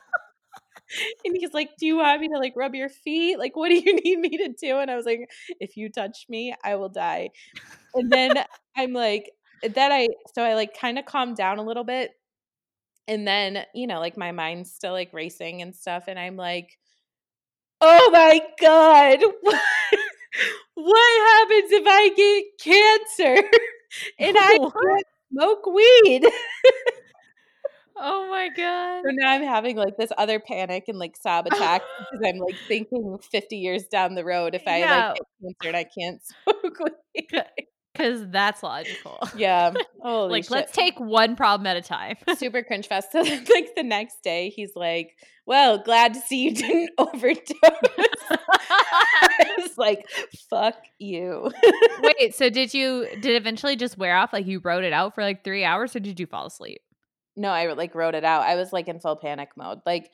[1.23, 3.39] and he's like, Do you want me to like rub your feet?
[3.39, 4.77] Like, what do you need me to do?
[4.77, 5.29] And I was like,
[5.59, 7.29] If you touch me, I will die.
[7.93, 8.33] And then
[8.77, 9.31] I'm like,
[9.63, 12.11] then I, so I like kind of calmed down a little bit.
[13.07, 16.05] And then, you know, like my mind's still like racing and stuff.
[16.07, 16.77] And I'm like,
[17.81, 19.19] Oh my God.
[19.41, 19.61] what
[20.75, 23.49] what happens if I get cancer
[24.19, 26.25] and I can't smoke weed?
[27.97, 29.03] Oh my god.
[29.05, 32.55] So now I'm having like this other panic and like sob attack because I'm like
[32.67, 35.07] thinking 50 years down the road if I yeah.
[35.09, 36.79] like get cancer and I can't smoke
[37.95, 39.19] Because that's logical.
[39.35, 39.73] Yeah.
[40.01, 40.51] Holy like, shit.
[40.51, 42.17] let's take one problem at a time.
[42.37, 43.09] super cringe fest.
[43.15, 45.15] So like the next day, he's like,
[45.45, 47.45] "Well, glad to see you didn't overdose."
[48.29, 50.05] I was like,
[50.49, 51.51] "Fuck you."
[52.01, 54.33] Wait, so did you did it eventually just wear off?
[54.33, 56.81] Like you rode it out for like three hours, or did you fall asleep?
[57.35, 58.43] no, I like rode it out.
[58.43, 59.81] I was like in full panic mode.
[59.85, 60.11] Like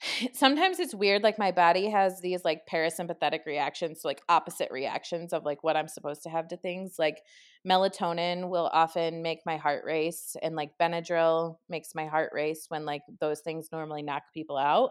[0.32, 1.22] sometimes it's weird.
[1.22, 5.88] Like my body has these like parasympathetic reactions, like opposite reactions of like what I'm
[5.88, 6.96] supposed to have to things.
[6.98, 7.22] Like
[7.66, 12.84] melatonin will often make my heart race, and like Benadryl makes my heart race when
[12.84, 14.90] like those things normally knock people out.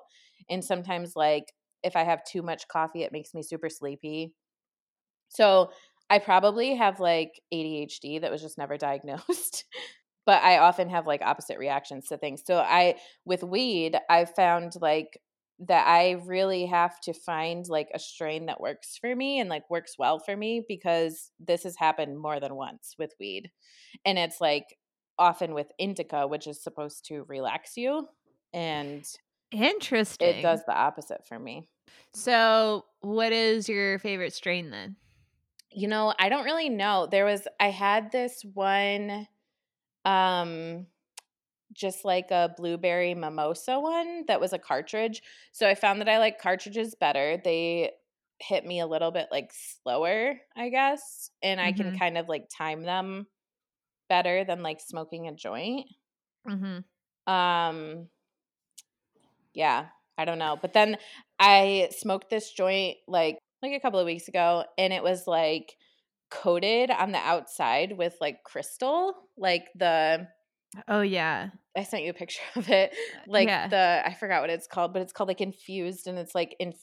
[0.49, 1.53] And sometimes like
[1.84, 4.34] if I have too much coffee, it makes me super sleepy.
[5.30, 5.72] So
[6.10, 9.66] I probably have like ADHD that was just never diagnosed.
[10.28, 12.44] But I often have like opposite reactions to things.
[12.46, 15.20] So I with weed, I found like
[15.60, 19.68] that I really have to find like a strain that works for me and like
[19.72, 23.50] works well for me because this has happened more than once with weed.
[24.06, 24.78] And it's like
[25.18, 28.08] often with indica, which is supposed to relax you
[28.54, 29.08] and
[29.52, 30.28] Interesting.
[30.28, 31.70] it does the opposite for me.
[32.14, 34.98] So, what is your favorite strain then?
[35.72, 37.08] You know, I don't really know.
[37.10, 39.28] There was I had this one
[40.08, 40.88] um
[41.74, 45.22] just like a blueberry mimosa one that was a cartridge.
[45.51, 47.39] So I found that I like cartridges better.
[47.43, 47.91] They
[48.39, 51.91] hit me a little bit like slower, I guess, and I can Mhm.
[51.91, 53.28] kind of like time them
[54.10, 55.88] better than like smoking a joint.
[56.47, 56.80] Mm-hmm.
[57.28, 58.10] Um
[59.53, 59.88] yeah,
[60.18, 60.58] I don't know.
[60.62, 60.97] But then
[61.39, 65.76] I smoked this joint like like a couple of weeks ago and it was like
[66.30, 70.28] coated on the outside with like crystal, like the
[70.88, 71.50] Oh yeah.
[71.76, 72.94] I sent you a picture of it.
[73.28, 73.68] Like yeah.
[73.68, 76.74] the I forgot what it's called, but it's called like infused and it's like in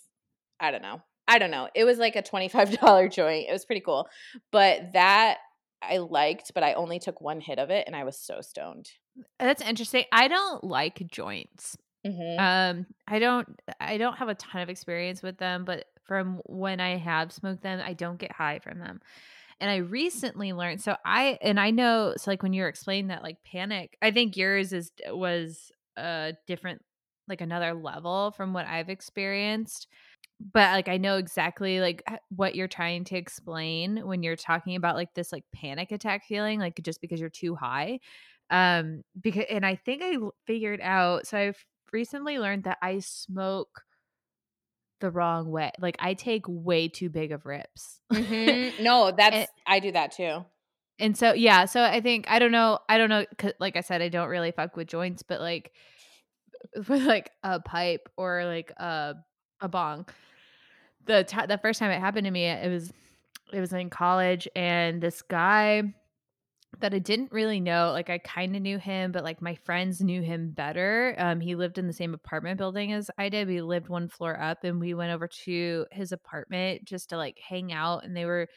[0.60, 1.00] I don't know.
[1.26, 1.68] I don't know.
[1.74, 3.48] It was like a $25 joint.
[3.48, 4.08] It was pretty cool.
[4.52, 5.38] But that
[5.82, 8.90] I liked, but I only took one hit of it and I was so stoned.
[9.38, 10.04] That's interesting.
[10.12, 11.76] I don't like joints.
[12.06, 12.38] Mhm.
[12.38, 13.48] Um, I don't.
[13.80, 17.62] I don't have a ton of experience with them, but from when I have smoked
[17.62, 19.00] them, I don't get high from them.
[19.60, 20.82] And I recently learned.
[20.82, 22.14] So I and I know.
[22.16, 26.82] So like when you're explaining that, like panic, I think yours is was a different,
[27.28, 29.86] like another level from what I've experienced.
[30.52, 34.96] But like I know exactly like what you're trying to explain when you're talking about
[34.96, 38.00] like this like panic attack feeling, like just because you're too high
[38.50, 43.82] um because and i think I figured out so i've recently learned that i smoke
[45.04, 48.80] the wrong way like i take way too big of rips Mhm.
[48.80, 50.44] No, that's And- I do that too.
[50.98, 53.80] and so yeah so i think i don't know i don't know 'cause like i
[53.82, 55.72] said i don't really fuck with joints but like
[56.88, 59.14] with like a pipe or like a
[59.60, 60.06] a bong
[61.06, 62.92] the ti the first time it happened to me it was
[63.52, 65.82] it was in college and this guy
[66.80, 67.90] that I didn't really know.
[67.92, 71.14] Like I kind of knew him, but like my friends knew him better.
[71.18, 73.48] Um, he lived in the same apartment building as I did.
[73.48, 77.38] We lived one floor up, and we went over to his apartment just to like
[77.38, 78.04] hang out.
[78.04, 78.48] And they were,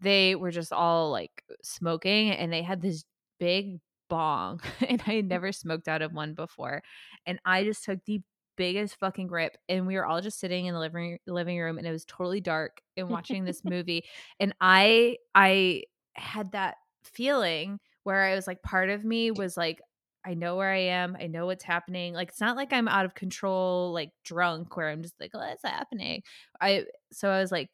[0.00, 3.04] they were just all like smoking, and they had this
[3.38, 6.82] big bong, and I had never smoked out of one before.
[7.26, 8.20] And I just took the
[8.56, 11.86] biggest fucking rip, and we were all just sitting in the living living room, and
[11.86, 14.04] it was totally dark, and watching this movie,
[14.38, 15.84] and I I
[16.14, 19.80] had that feeling where I was like, part of me was like,
[20.24, 21.16] I know where I am.
[21.18, 22.12] I know what's happening.
[22.12, 25.62] Like, it's not like I'm out of control, like drunk, where I'm just like, what's
[25.62, 26.22] happening?
[26.60, 27.70] I, so I was like,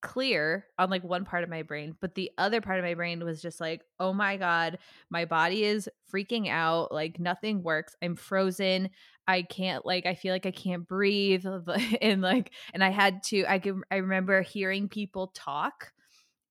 [0.00, 3.24] clear on like one part of my brain, but the other part of my brain
[3.24, 4.78] was just like, oh my God,
[5.10, 6.92] my body is freaking out.
[6.92, 7.96] Like, nothing works.
[8.02, 8.90] I'm frozen.
[9.26, 11.44] I can't, like, I feel like I can't breathe.
[12.00, 15.92] And like, and I had to, I can, I remember hearing people talk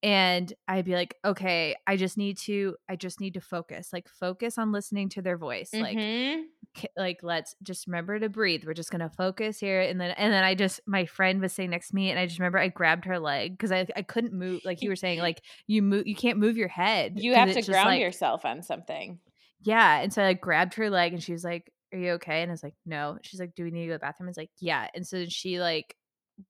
[0.07, 4.07] and I'd be like, okay, I just need to, I just need to focus, like
[4.07, 6.43] focus on listening to their voice, like, Mhm.
[6.75, 8.63] k- like let's just remember to breathe.
[8.65, 11.71] We're just gonna focus here, and then, and then I just, my friend was sitting
[11.71, 14.33] next to me, and I just remember I grabbed her leg because I, I couldn't
[14.33, 17.19] move, like you were saying, like you move, you can't move your head.
[17.19, 19.19] you have to ground like- yourself on something.
[19.63, 19.99] yeah.
[19.99, 22.41] And so I like, grabbed her leg and she was like, Are you okay?
[22.43, 23.17] And I was like, No.
[23.23, 24.27] She's like, Do we need to go to the bathroom?
[24.27, 24.87] I was like, Yeah.
[24.93, 25.95] And so then she like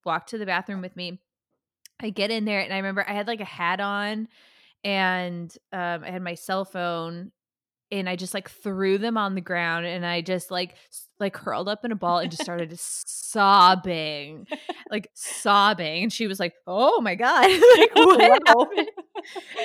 [0.05, 1.19] walked to the bathroom with me.
[1.99, 4.27] I get in there and I remember I had like a hat on
[4.83, 7.31] and um, I had my cell phone
[7.91, 10.75] and I just like threw them on the ground and I just like
[11.19, 14.47] like curled up in a ball and just started sobbing,
[14.91, 16.03] like sobbing.
[16.03, 17.45] And she was like, "Oh my god,
[17.77, 18.67] like what Wow.
[18.67, 18.89] happened?"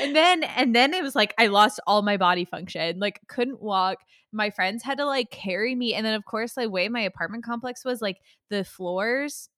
[0.01, 2.99] and then and then it was like I lost all my body function.
[2.99, 3.99] Like couldn't walk.
[4.33, 5.95] My friends had to like carry me.
[5.95, 8.19] And then of course the way my apartment complex was, like
[8.51, 9.49] the floors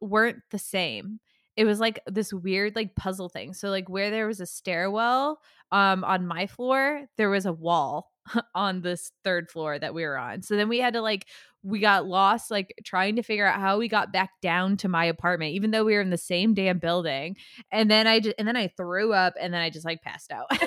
[0.00, 1.20] weren't the same.
[1.56, 3.54] It was like this weird like puzzle thing.
[3.54, 5.40] So like where there was a stairwell
[5.72, 8.12] um on my floor, there was a wall
[8.54, 10.42] on this third floor that we were on.
[10.42, 11.26] So then we had to like
[11.62, 15.04] we got lost like trying to figure out how we got back down to my
[15.04, 17.36] apartment even though we were in the same damn building.
[17.72, 20.30] And then I just and then I threw up and then I just like passed
[20.30, 20.46] out.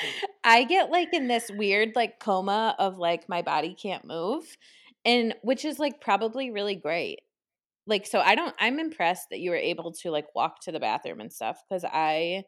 [0.44, 4.56] I get like in this weird like coma of like my body can't move
[5.04, 7.20] and which is like probably really great.
[7.86, 10.80] Like so I don't I'm impressed that you were able to like walk to the
[10.80, 12.44] bathroom and stuff cuz I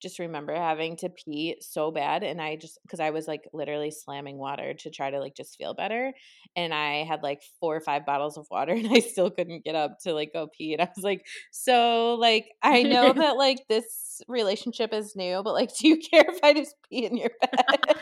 [0.00, 3.90] just remember having to pee so bad and I just cuz I was like literally
[3.92, 6.12] slamming water to try to like just feel better
[6.56, 9.76] and I had like four or five bottles of water and I still couldn't get
[9.76, 13.66] up to like go pee and I was like so like I know that like
[13.68, 17.30] this relationship is new but like do you care if I just pee in your
[17.40, 17.96] bed?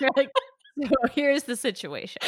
[0.00, 0.30] You're like
[0.82, 2.20] so here's the situation.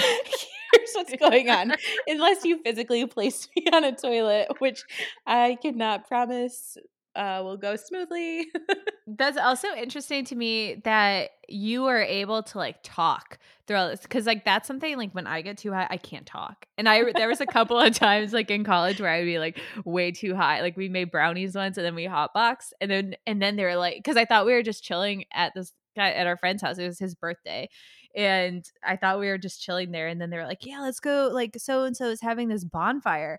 [0.94, 1.72] Here's what's going on.
[2.06, 4.84] Unless you physically place me on a toilet, which
[5.26, 6.76] I cannot promise
[7.16, 8.46] uh, will go smoothly.
[9.06, 14.26] That's also interesting to me that you are able to like talk throughout this because
[14.26, 16.66] like that's something like when I get too high, I can't talk.
[16.76, 19.58] And I there was a couple of times like in college where I'd be like
[19.84, 20.60] way too high.
[20.60, 23.64] Like we made brownies once and then we hot hotbox and then and then they
[23.64, 26.62] were like because I thought we were just chilling at this guy at our friend's
[26.62, 26.78] house.
[26.78, 27.68] It was his birthday.
[28.16, 30.08] And I thought we were just chilling there.
[30.08, 31.30] And then they were like, Yeah, let's go.
[31.32, 33.38] Like so and so is having this bonfire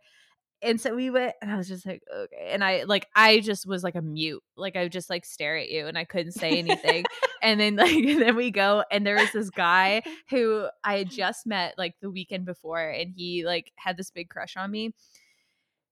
[0.61, 3.65] and so we went and i was just like okay and i like i just
[3.65, 6.33] was like a mute like i would just like stare at you and i couldn't
[6.33, 7.05] say anything
[7.41, 11.45] and then like then we go and there was this guy who i had just
[11.45, 14.93] met like the weekend before and he like had this big crush on me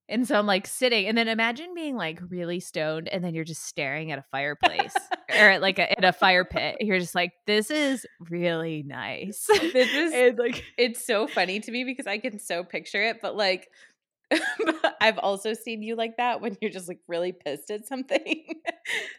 [0.09, 3.43] and so i'm like sitting and then imagine being like really stoned and then you're
[3.43, 4.93] just staring at a fireplace
[5.29, 9.47] or at like a, in a fire pit you're just like this is really nice
[9.73, 13.17] this is and, like it's so funny to me because i can so picture it
[13.21, 13.67] but like
[15.01, 18.45] I've also seen you like that when you're just like really pissed at something.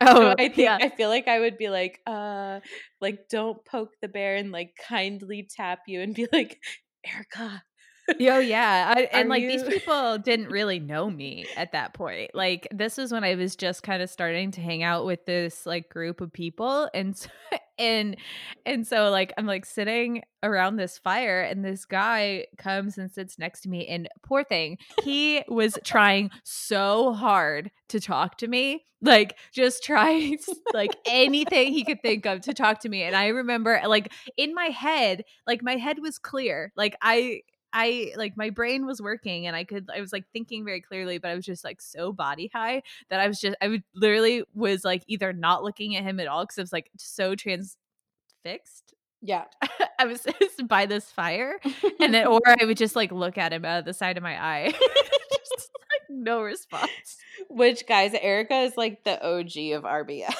[0.00, 0.78] Oh, so I think yeah.
[0.80, 2.60] I feel like I would be like, uh,
[3.00, 6.60] like don't poke the bear and like kindly tap you and be like,
[7.04, 7.62] Erica.
[8.20, 12.30] Oh yeah, I, and Are like these people didn't really know me at that point.
[12.34, 15.66] Like this was when I was just kind of starting to hang out with this
[15.66, 17.28] like group of people, and so,
[17.78, 18.16] and
[18.64, 23.38] and so like I'm like sitting around this fire, and this guy comes and sits
[23.38, 28.84] next to me, and poor thing, he was trying so hard to talk to me,
[29.02, 30.38] like just trying
[30.72, 34.54] like anything he could think of to talk to me, and I remember like in
[34.54, 37.42] my head, like my head was clear, like I
[37.72, 41.18] I like my brain was working and I could I was like thinking very clearly,
[41.18, 44.44] but I was just like so body high that I was just I would literally
[44.54, 48.94] was like either not looking at him at all because I was like so transfixed.
[49.20, 49.44] Yeah.
[49.98, 50.26] I was
[50.64, 51.58] by this fire,
[52.00, 54.22] and then or I would just like look at him out of the side of
[54.22, 54.72] my eye.
[54.72, 57.16] just like no response.
[57.48, 60.34] Which guys, Erica is like the OG of RBF.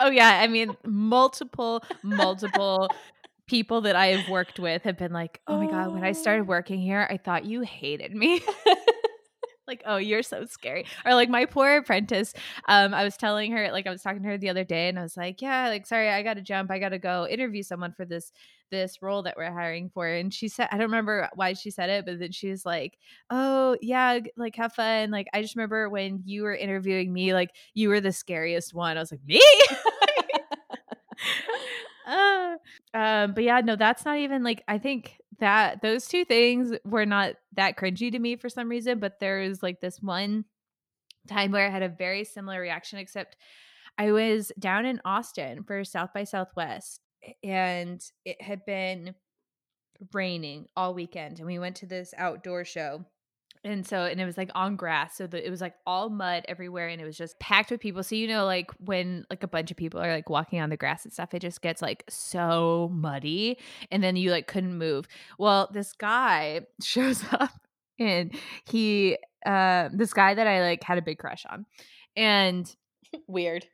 [0.00, 2.88] Oh yeah, I mean multiple multiple
[3.48, 6.12] people that I have worked with have been like, "Oh my god, when I Oh.
[6.12, 8.40] started working here, I thought you hated me."
[9.66, 12.32] like, "Oh, you're so scary." Or like my poor apprentice,
[12.68, 14.98] um I was telling her like I was talking to her the other day and
[14.98, 16.70] I was like, "Yeah, like sorry, I got to jump.
[16.70, 18.32] I got to go interview someone for this
[18.70, 21.90] this role that we're hiring for." And she said, I don't remember why she said
[21.90, 22.98] it, but then she was like,
[23.30, 25.10] "Oh, yeah, like have fun.
[25.10, 28.96] Like I just remember when you were interviewing me, like you were the scariest one."
[28.96, 29.42] I was like, "Me?"
[32.94, 37.06] Um, but yeah, no, that's not even like I think that those two things were
[37.06, 40.44] not that cringy to me for some reason, but there's like this one
[41.28, 43.36] time where I had a very similar reaction, except
[43.98, 47.00] I was down in Austin for South by Southwest
[47.42, 49.14] and it had been
[50.12, 53.04] raining all weekend and we went to this outdoor show
[53.64, 56.44] and so and it was like on grass so the, it was like all mud
[56.48, 58.02] everywhere and it was just packed with people.
[58.02, 60.76] So you know like when like a bunch of people are like walking on the
[60.76, 63.58] grass and stuff it just gets like so muddy
[63.90, 65.06] and then you like couldn't move.
[65.38, 67.50] Well this guy shows up
[67.98, 68.34] and
[68.64, 71.66] he uh this guy that i like had a big crush on
[72.16, 72.74] and
[73.26, 73.66] Weird.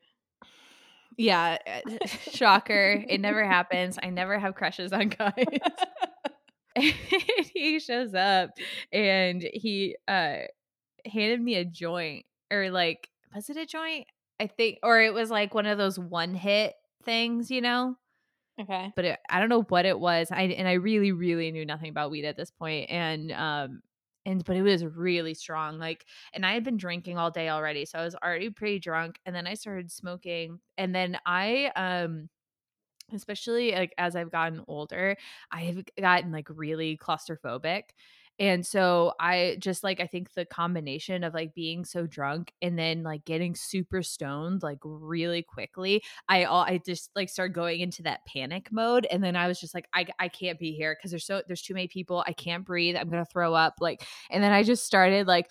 [1.17, 5.45] yeah uh, shocker it never happens i never have crushes on guys
[7.55, 8.51] he shows up
[8.93, 10.39] and he uh
[11.07, 14.07] handed me a joint or like was it a joint
[14.41, 17.97] i think or it was like one of those one hit things you know
[18.61, 18.93] okay.
[18.97, 21.91] but it, i don't know what it was i and i really really knew nothing
[21.91, 23.81] about weed at this point and um
[24.27, 27.85] and but it was really strong like and i had been drinking all day already
[27.85, 32.29] so i was already pretty drunk and then i started smoking and then i um
[33.15, 35.17] especially like as i've gotten older
[35.51, 37.83] i've gotten like really claustrophobic
[38.41, 42.77] And so I just like I think the combination of like being so drunk and
[42.77, 47.79] then like getting super stoned like really quickly, I all I just like started going
[47.79, 50.97] into that panic mode and then I was just like I I can't be here
[51.01, 52.25] cuz there's so there's too many people.
[52.27, 52.97] I can't breathe.
[52.97, 55.49] I'm going to throw up like and then I just started like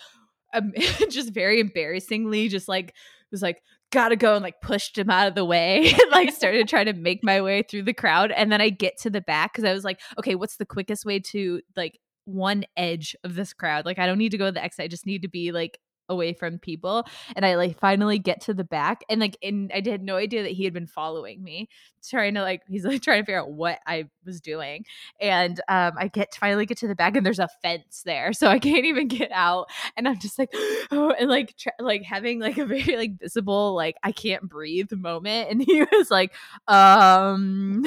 [0.53, 0.73] um,
[1.09, 2.93] just very embarrassingly just like
[3.31, 3.63] was like
[3.93, 6.93] gotta go and like pushed him out of the way and like started trying to
[6.93, 8.31] make my way through the crowd.
[8.31, 11.05] And then i get to the back because i was like okay what's the quickest
[11.05, 13.85] way to like one edge of this crowd?
[13.85, 15.79] Like i don't need to go to the exit i just need to be like
[16.09, 19.81] away from people and i like finally get to the back and like and i
[19.87, 21.67] had no idea that he had been following me
[22.07, 24.85] trying to like he's like trying to figure out what i was doing
[25.21, 28.47] and um i get finally get to the back and there's a fence there so
[28.47, 30.49] i can't even get out and i'm just like
[30.91, 34.91] oh and like tr- like having like a very like visible like i can't breathe
[34.93, 36.33] moment and he was like
[36.67, 37.85] um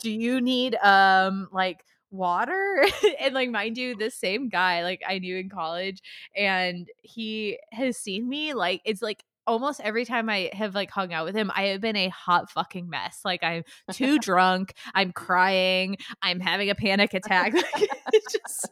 [0.00, 2.86] do you need um like water
[3.20, 6.00] and like mind you this same guy like i knew in college
[6.34, 11.12] and he has seen me like it's like almost every time I have like hung
[11.12, 13.20] out with him, I have been a hot fucking mess.
[13.24, 17.54] Like I'm too drunk, I'm crying, I'm having a panic attack.
[18.12, 18.68] it's just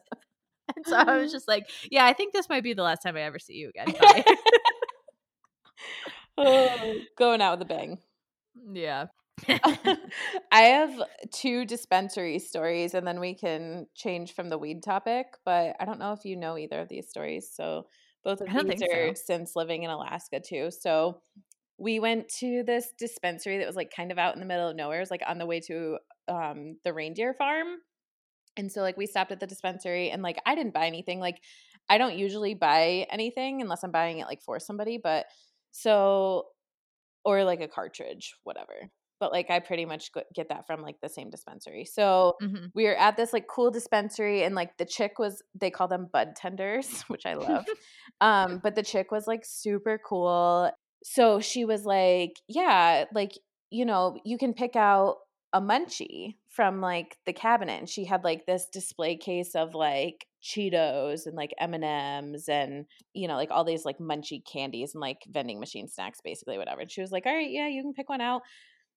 [0.76, 3.16] and so I was just like, yeah, I think this might be the last time
[3.16, 3.94] I ever see you again.
[6.38, 7.98] oh, going out with a bang.
[8.72, 9.06] Yeah.
[10.50, 15.76] I have two dispensary stories and then we can change from the weed topic, but
[15.78, 17.50] I don't know if you know either of these stories.
[17.52, 17.86] So
[18.24, 19.22] both of these are so.
[19.26, 20.70] since living in Alaska too.
[20.70, 21.20] So
[21.78, 24.76] we went to this dispensary that was like kind of out in the middle of
[24.76, 24.98] nowhere.
[24.98, 27.66] It was like on the way to um the reindeer farm.
[28.56, 31.20] And so like we stopped at the dispensary and like I didn't buy anything.
[31.20, 31.42] Like
[31.90, 35.26] I don't usually buy anything unless I'm buying it like for somebody, but
[35.72, 36.46] so
[37.22, 41.08] or like a cartridge, whatever but like I pretty much get that from like the
[41.08, 41.84] same dispensary.
[41.84, 42.66] So mm-hmm.
[42.74, 46.08] we were at this like cool dispensary, and like the chick was they call them
[46.12, 47.64] bud tenders, which I love.
[48.20, 50.70] um, but the chick was like super cool.
[51.04, 53.32] So she was like, "Yeah, like
[53.70, 55.16] you know, you can pick out
[55.52, 60.26] a munchie from like the cabinet." And she had like this display case of like
[60.42, 64.94] Cheetos and like M and M's and you know like all these like munchie candies
[64.94, 66.82] and like vending machine snacks, basically whatever.
[66.82, 68.42] And she was like, "All right, yeah, you can pick one out."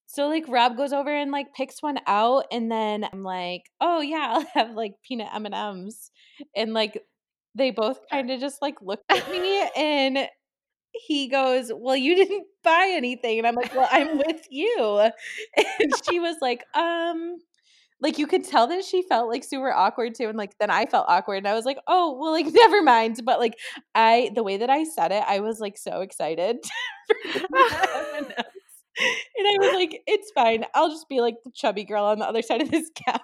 [0.10, 4.02] So like Rob goes over and like picks one out and then I'm like, "Oh
[4.02, 6.10] yeah, I'll have like peanut M&Ms."
[6.56, 7.04] And like
[7.54, 10.28] they both kind of just like looked at me and
[10.94, 15.12] he goes, "Well, you didn't buy anything." And I'm like, "Well, I'm with you."
[15.58, 17.38] And she was like, "Um,
[18.02, 20.86] like you could tell that she felt like super awkward too and like then i
[20.86, 23.56] felt awkward and i was like oh well like never mind but like
[23.96, 26.58] i the way that i said it i was like so excited
[29.38, 30.66] and I was like, it's fine.
[30.74, 33.22] I'll just be like the chubby girl on the other side of this counter.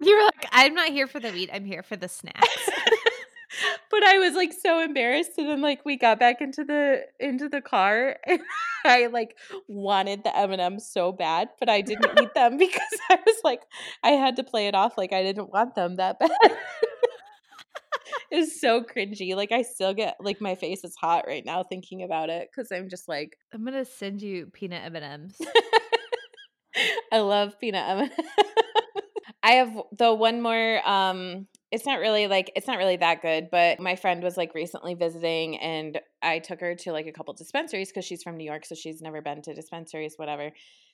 [0.00, 1.50] you were like, I'm not here for the weed.
[1.52, 2.46] I'm here for the snacks.
[3.90, 7.48] but I was like so embarrassed, and then like we got back into the into
[7.48, 8.40] the car, and
[8.84, 9.36] I like
[9.68, 12.80] wanted the M and M's so bad, but I didn't eat them because
[13.10, 13.62] I was like,
[14.02, 16.30] I had to play it off like I didn't want them that bad
[18.30, 19.34] is so cringy.
[19.34, 22.70] Like I still get like my face is hot right now thinking about it because
[22.72, 25.38] I'm just like I'm gonna send you peanut M and M's.
[27.12, 28.10] I love peanut M.
[29.42, 30.86] I have the one more.
[30.88, 34.54] Um, it's not really like it's not really that good, but my friend was like
[34.54, 38.44] recently visiting, and I took her to like a couple dispensaries because she's from New
[38.44, 40.50] York, so she's never been to dispensaries, whatever.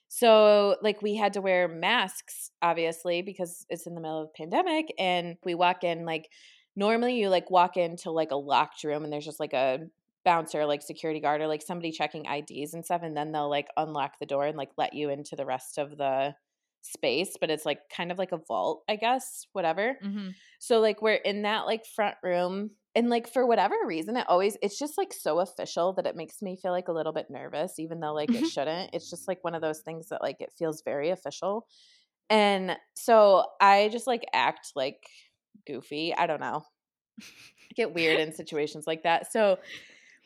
[0.08, 4.86] So like we had to wear masks obviously because it's in the middle of pandemic
[4.98, 6.28] and we walk in like
[6.76, 9.80] normally you like walk into like a locked room and there's just like a
[10.24, 13.68] bouncer like security guard or like somebody checking IDs and stuff and then they'll like
[13.76, 16.34] unlock the door and like let you into the rest of the
[16.82, 19.96] space but it's like kind of like a vault I guess whatever.
[20.04, 20.30] Mm-hmm.
[20.58, 24.56] So like we're in that like front room and like for whatever reason it always
[24.62, 27.78] it's just like so official that it makes me feel like a little bit nervous
[27.78, 28.46] even though like it mm-hmm.
[28.46, 28.90] shouldn't.
[28.92, 31.66] It's just like one of those things that like it feels very official.
[32.28, 35.06] And so I just like act like
[35.66, 36.14] goofy.
[36.14, 36.64] I don't know.
[37.76, 39.32] get weird in situations like that.
[39.32, 39.58] So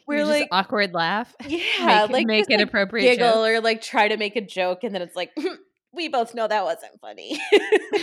[0.07, 1.35] we're like awkward laugh.
[1.49, 3.49] Yeah, make, like make an like appropriate giggle joke.
[3.49, 5.55] or like try to make a joke, and then it's like hmm,
[5.93, 7.39] we both know that wasn't funny.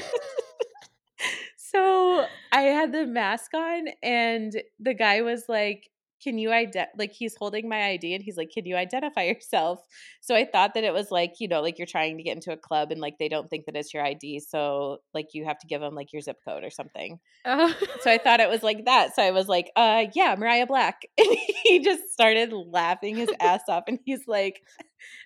[1.57, 5.89] so I had the mask on, and the guy was like,
[6.21, 9.79] can you ident like he's holding my ID and he's like, can you identify yourself?
[10.21, 12.51] So I thought that it was like, you know, like you're trying to get into
[12.51, 14.39] a club and like they don't think that it's your ID.
[14.39, 17.19] So like you have to give them like your zip code or something.
[17.45, 17.73] Oh.
[18.01, 19.15] So I thought it was like that.
[19.15, 21.01] So I was like, uh yeah, Mariah Black.
[21.17, 24.61] And he just started laughing his ass off and he's like,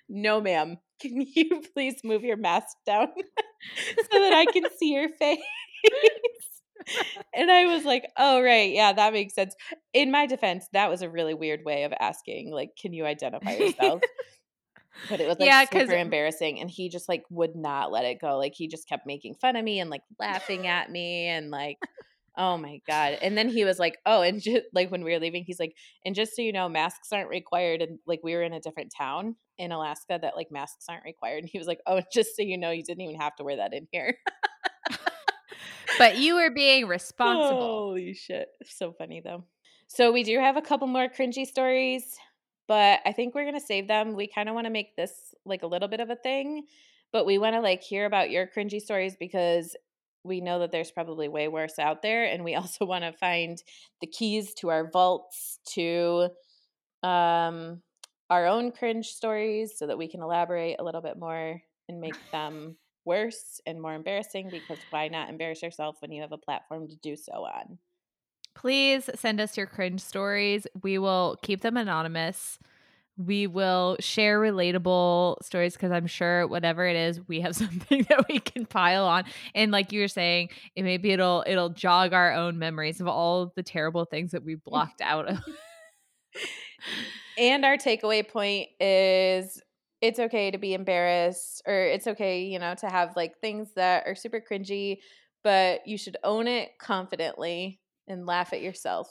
[0.08, 5.08] no ma'am, can you please move your mask down so that I can see your
[5.18, 5.38] face?
[7.34, 8.72] And I was like, oh, right.
[8.72, 9.54] Yeah, that makes sense.
[9.92, 13.54] In my defense, that was a really weird way of asking, like, can you identify
[13.54, 14.02] yourself?
[15.08, 16.60] but it was like Yeah, super embarrassing.
[16.60, 18.38] And he just like would not let it go.
[18.38, 21.78] Like, he just kept making fun of me and like laughing at me and like,
[22.36, 23.18] oh my God.
[23.20, 25.74] And then he was like, oh, and just like when we were leaving, he's like,
[26.04, 27.82] and just so you know, masks aren't required.
[27.82, 31.38] And like, we were in a different town in Alaska that like masks aren't required.
[31.38, 33.56] And he was like, oh, just so you know, you didn't even have to wear
[33.56, 34.16] that in here.
[35.98, 37.60] But you were being responsible.
[37.60, 38.48] Holy shit.
[38.66, 39.44] So funny though.
[39.88, 42.16] So we do have a couple more cringy stories,
[42.66, 44.14] but I think we're to save them.
[44.14, 46.64] We kind of want to make this like a little bit of a thing,
[47.12, 49.76] but we want to like hear about your cringy stories because
[50.24, 53.62] we know that there's probably way worse out there and we also want to find
[54.00, 56.28] the keys to our vaults to
[57.02, 57.82] um
[58.30, 62.16] our own cringe stories so that we can elaborate a little bit more and make
[62.30, 66.88] them worse and more embarrassing because why not embarrass yourself when you have a platform
[66.88, 67.78] to do so on?
[68.54, 70.66] Please send us your cringe stories.
[70.82, 72.58] We will keep them anonymous.
[73.16, 78.28] We will share relatable stories because I'm sure whatever it is, we have something that
[78.28, 79.24] we can pile on.
[79.54, 83.42] And like you were saying, it maybe it'll it'll jog our own memories of all
[83.42, 85.40] of the terrible things that we blocked out of.
[87.38, 89.60] And our takeaway point is
[90.02, 94.04] it's okay to be embarrassed or it's okay, you know, to have like things that
[94.06, 94.98] are super cringy,
[95.44, 99.08] but you should own it confidently and laugh at yourself.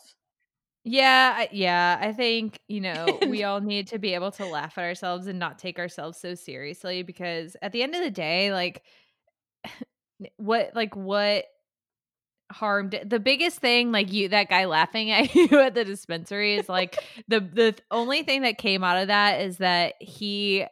[0.84, 1.98] Yeah, yeah.
[2.00, 5.40] I think, you know, we all need to be able to laugh at ourselves and
[5.40, 8.84] not take ourselves so seriously because at the end of the day, like
[10.38, 11.46] what like what
[12.52, 16.68] harmed the biggest thing like you that guy laughing at you at the dispensary is
[16.68, 16.98] like
[17.30, 20.66] the the only thing that came out of that is that he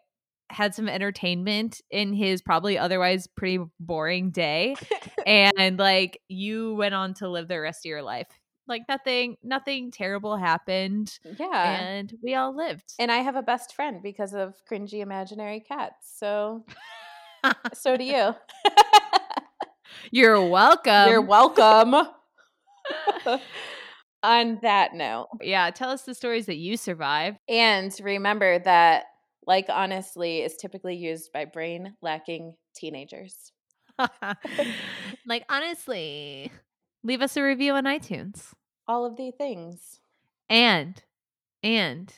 [0.49, 4.75] had some entertainment in his probably otherwise pretty boring day
[5.25, 8.27] and like you went on to live the rest of your life
[8.67, 11.87] like nothing nothing terrible happened Yeah.
[11.89, 16.11] and we all lived And I have a best friend because of cringy imaginary cats.
[16.17, 16.65] So
[17.73, 18.35] so do you.
[20.11, 21.95] you're welcome You're welcome.
[24.23, 29.05] On that note, yeah tell us the stories that you survived and remember that
[29.47, 33.51] like honestly is typically used by brain lacking teenagers.
[35.25, 36.51] like honestly
[37.03, 38.53] leave us a review on itunes
[38.87, 39.99] All of the things.
[40.49, 41.01] and
[41.63, 42.13] and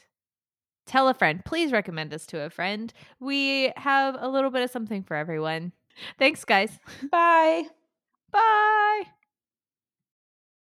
[0.85, 4.69] tell a friend please recommend us to a friend we have a little bit of
[4.69, 5.71] something for everyone
[6.19, 6.77] thanks guys
[7.11, 7.63] Bye.
[8.31, 9.03] bye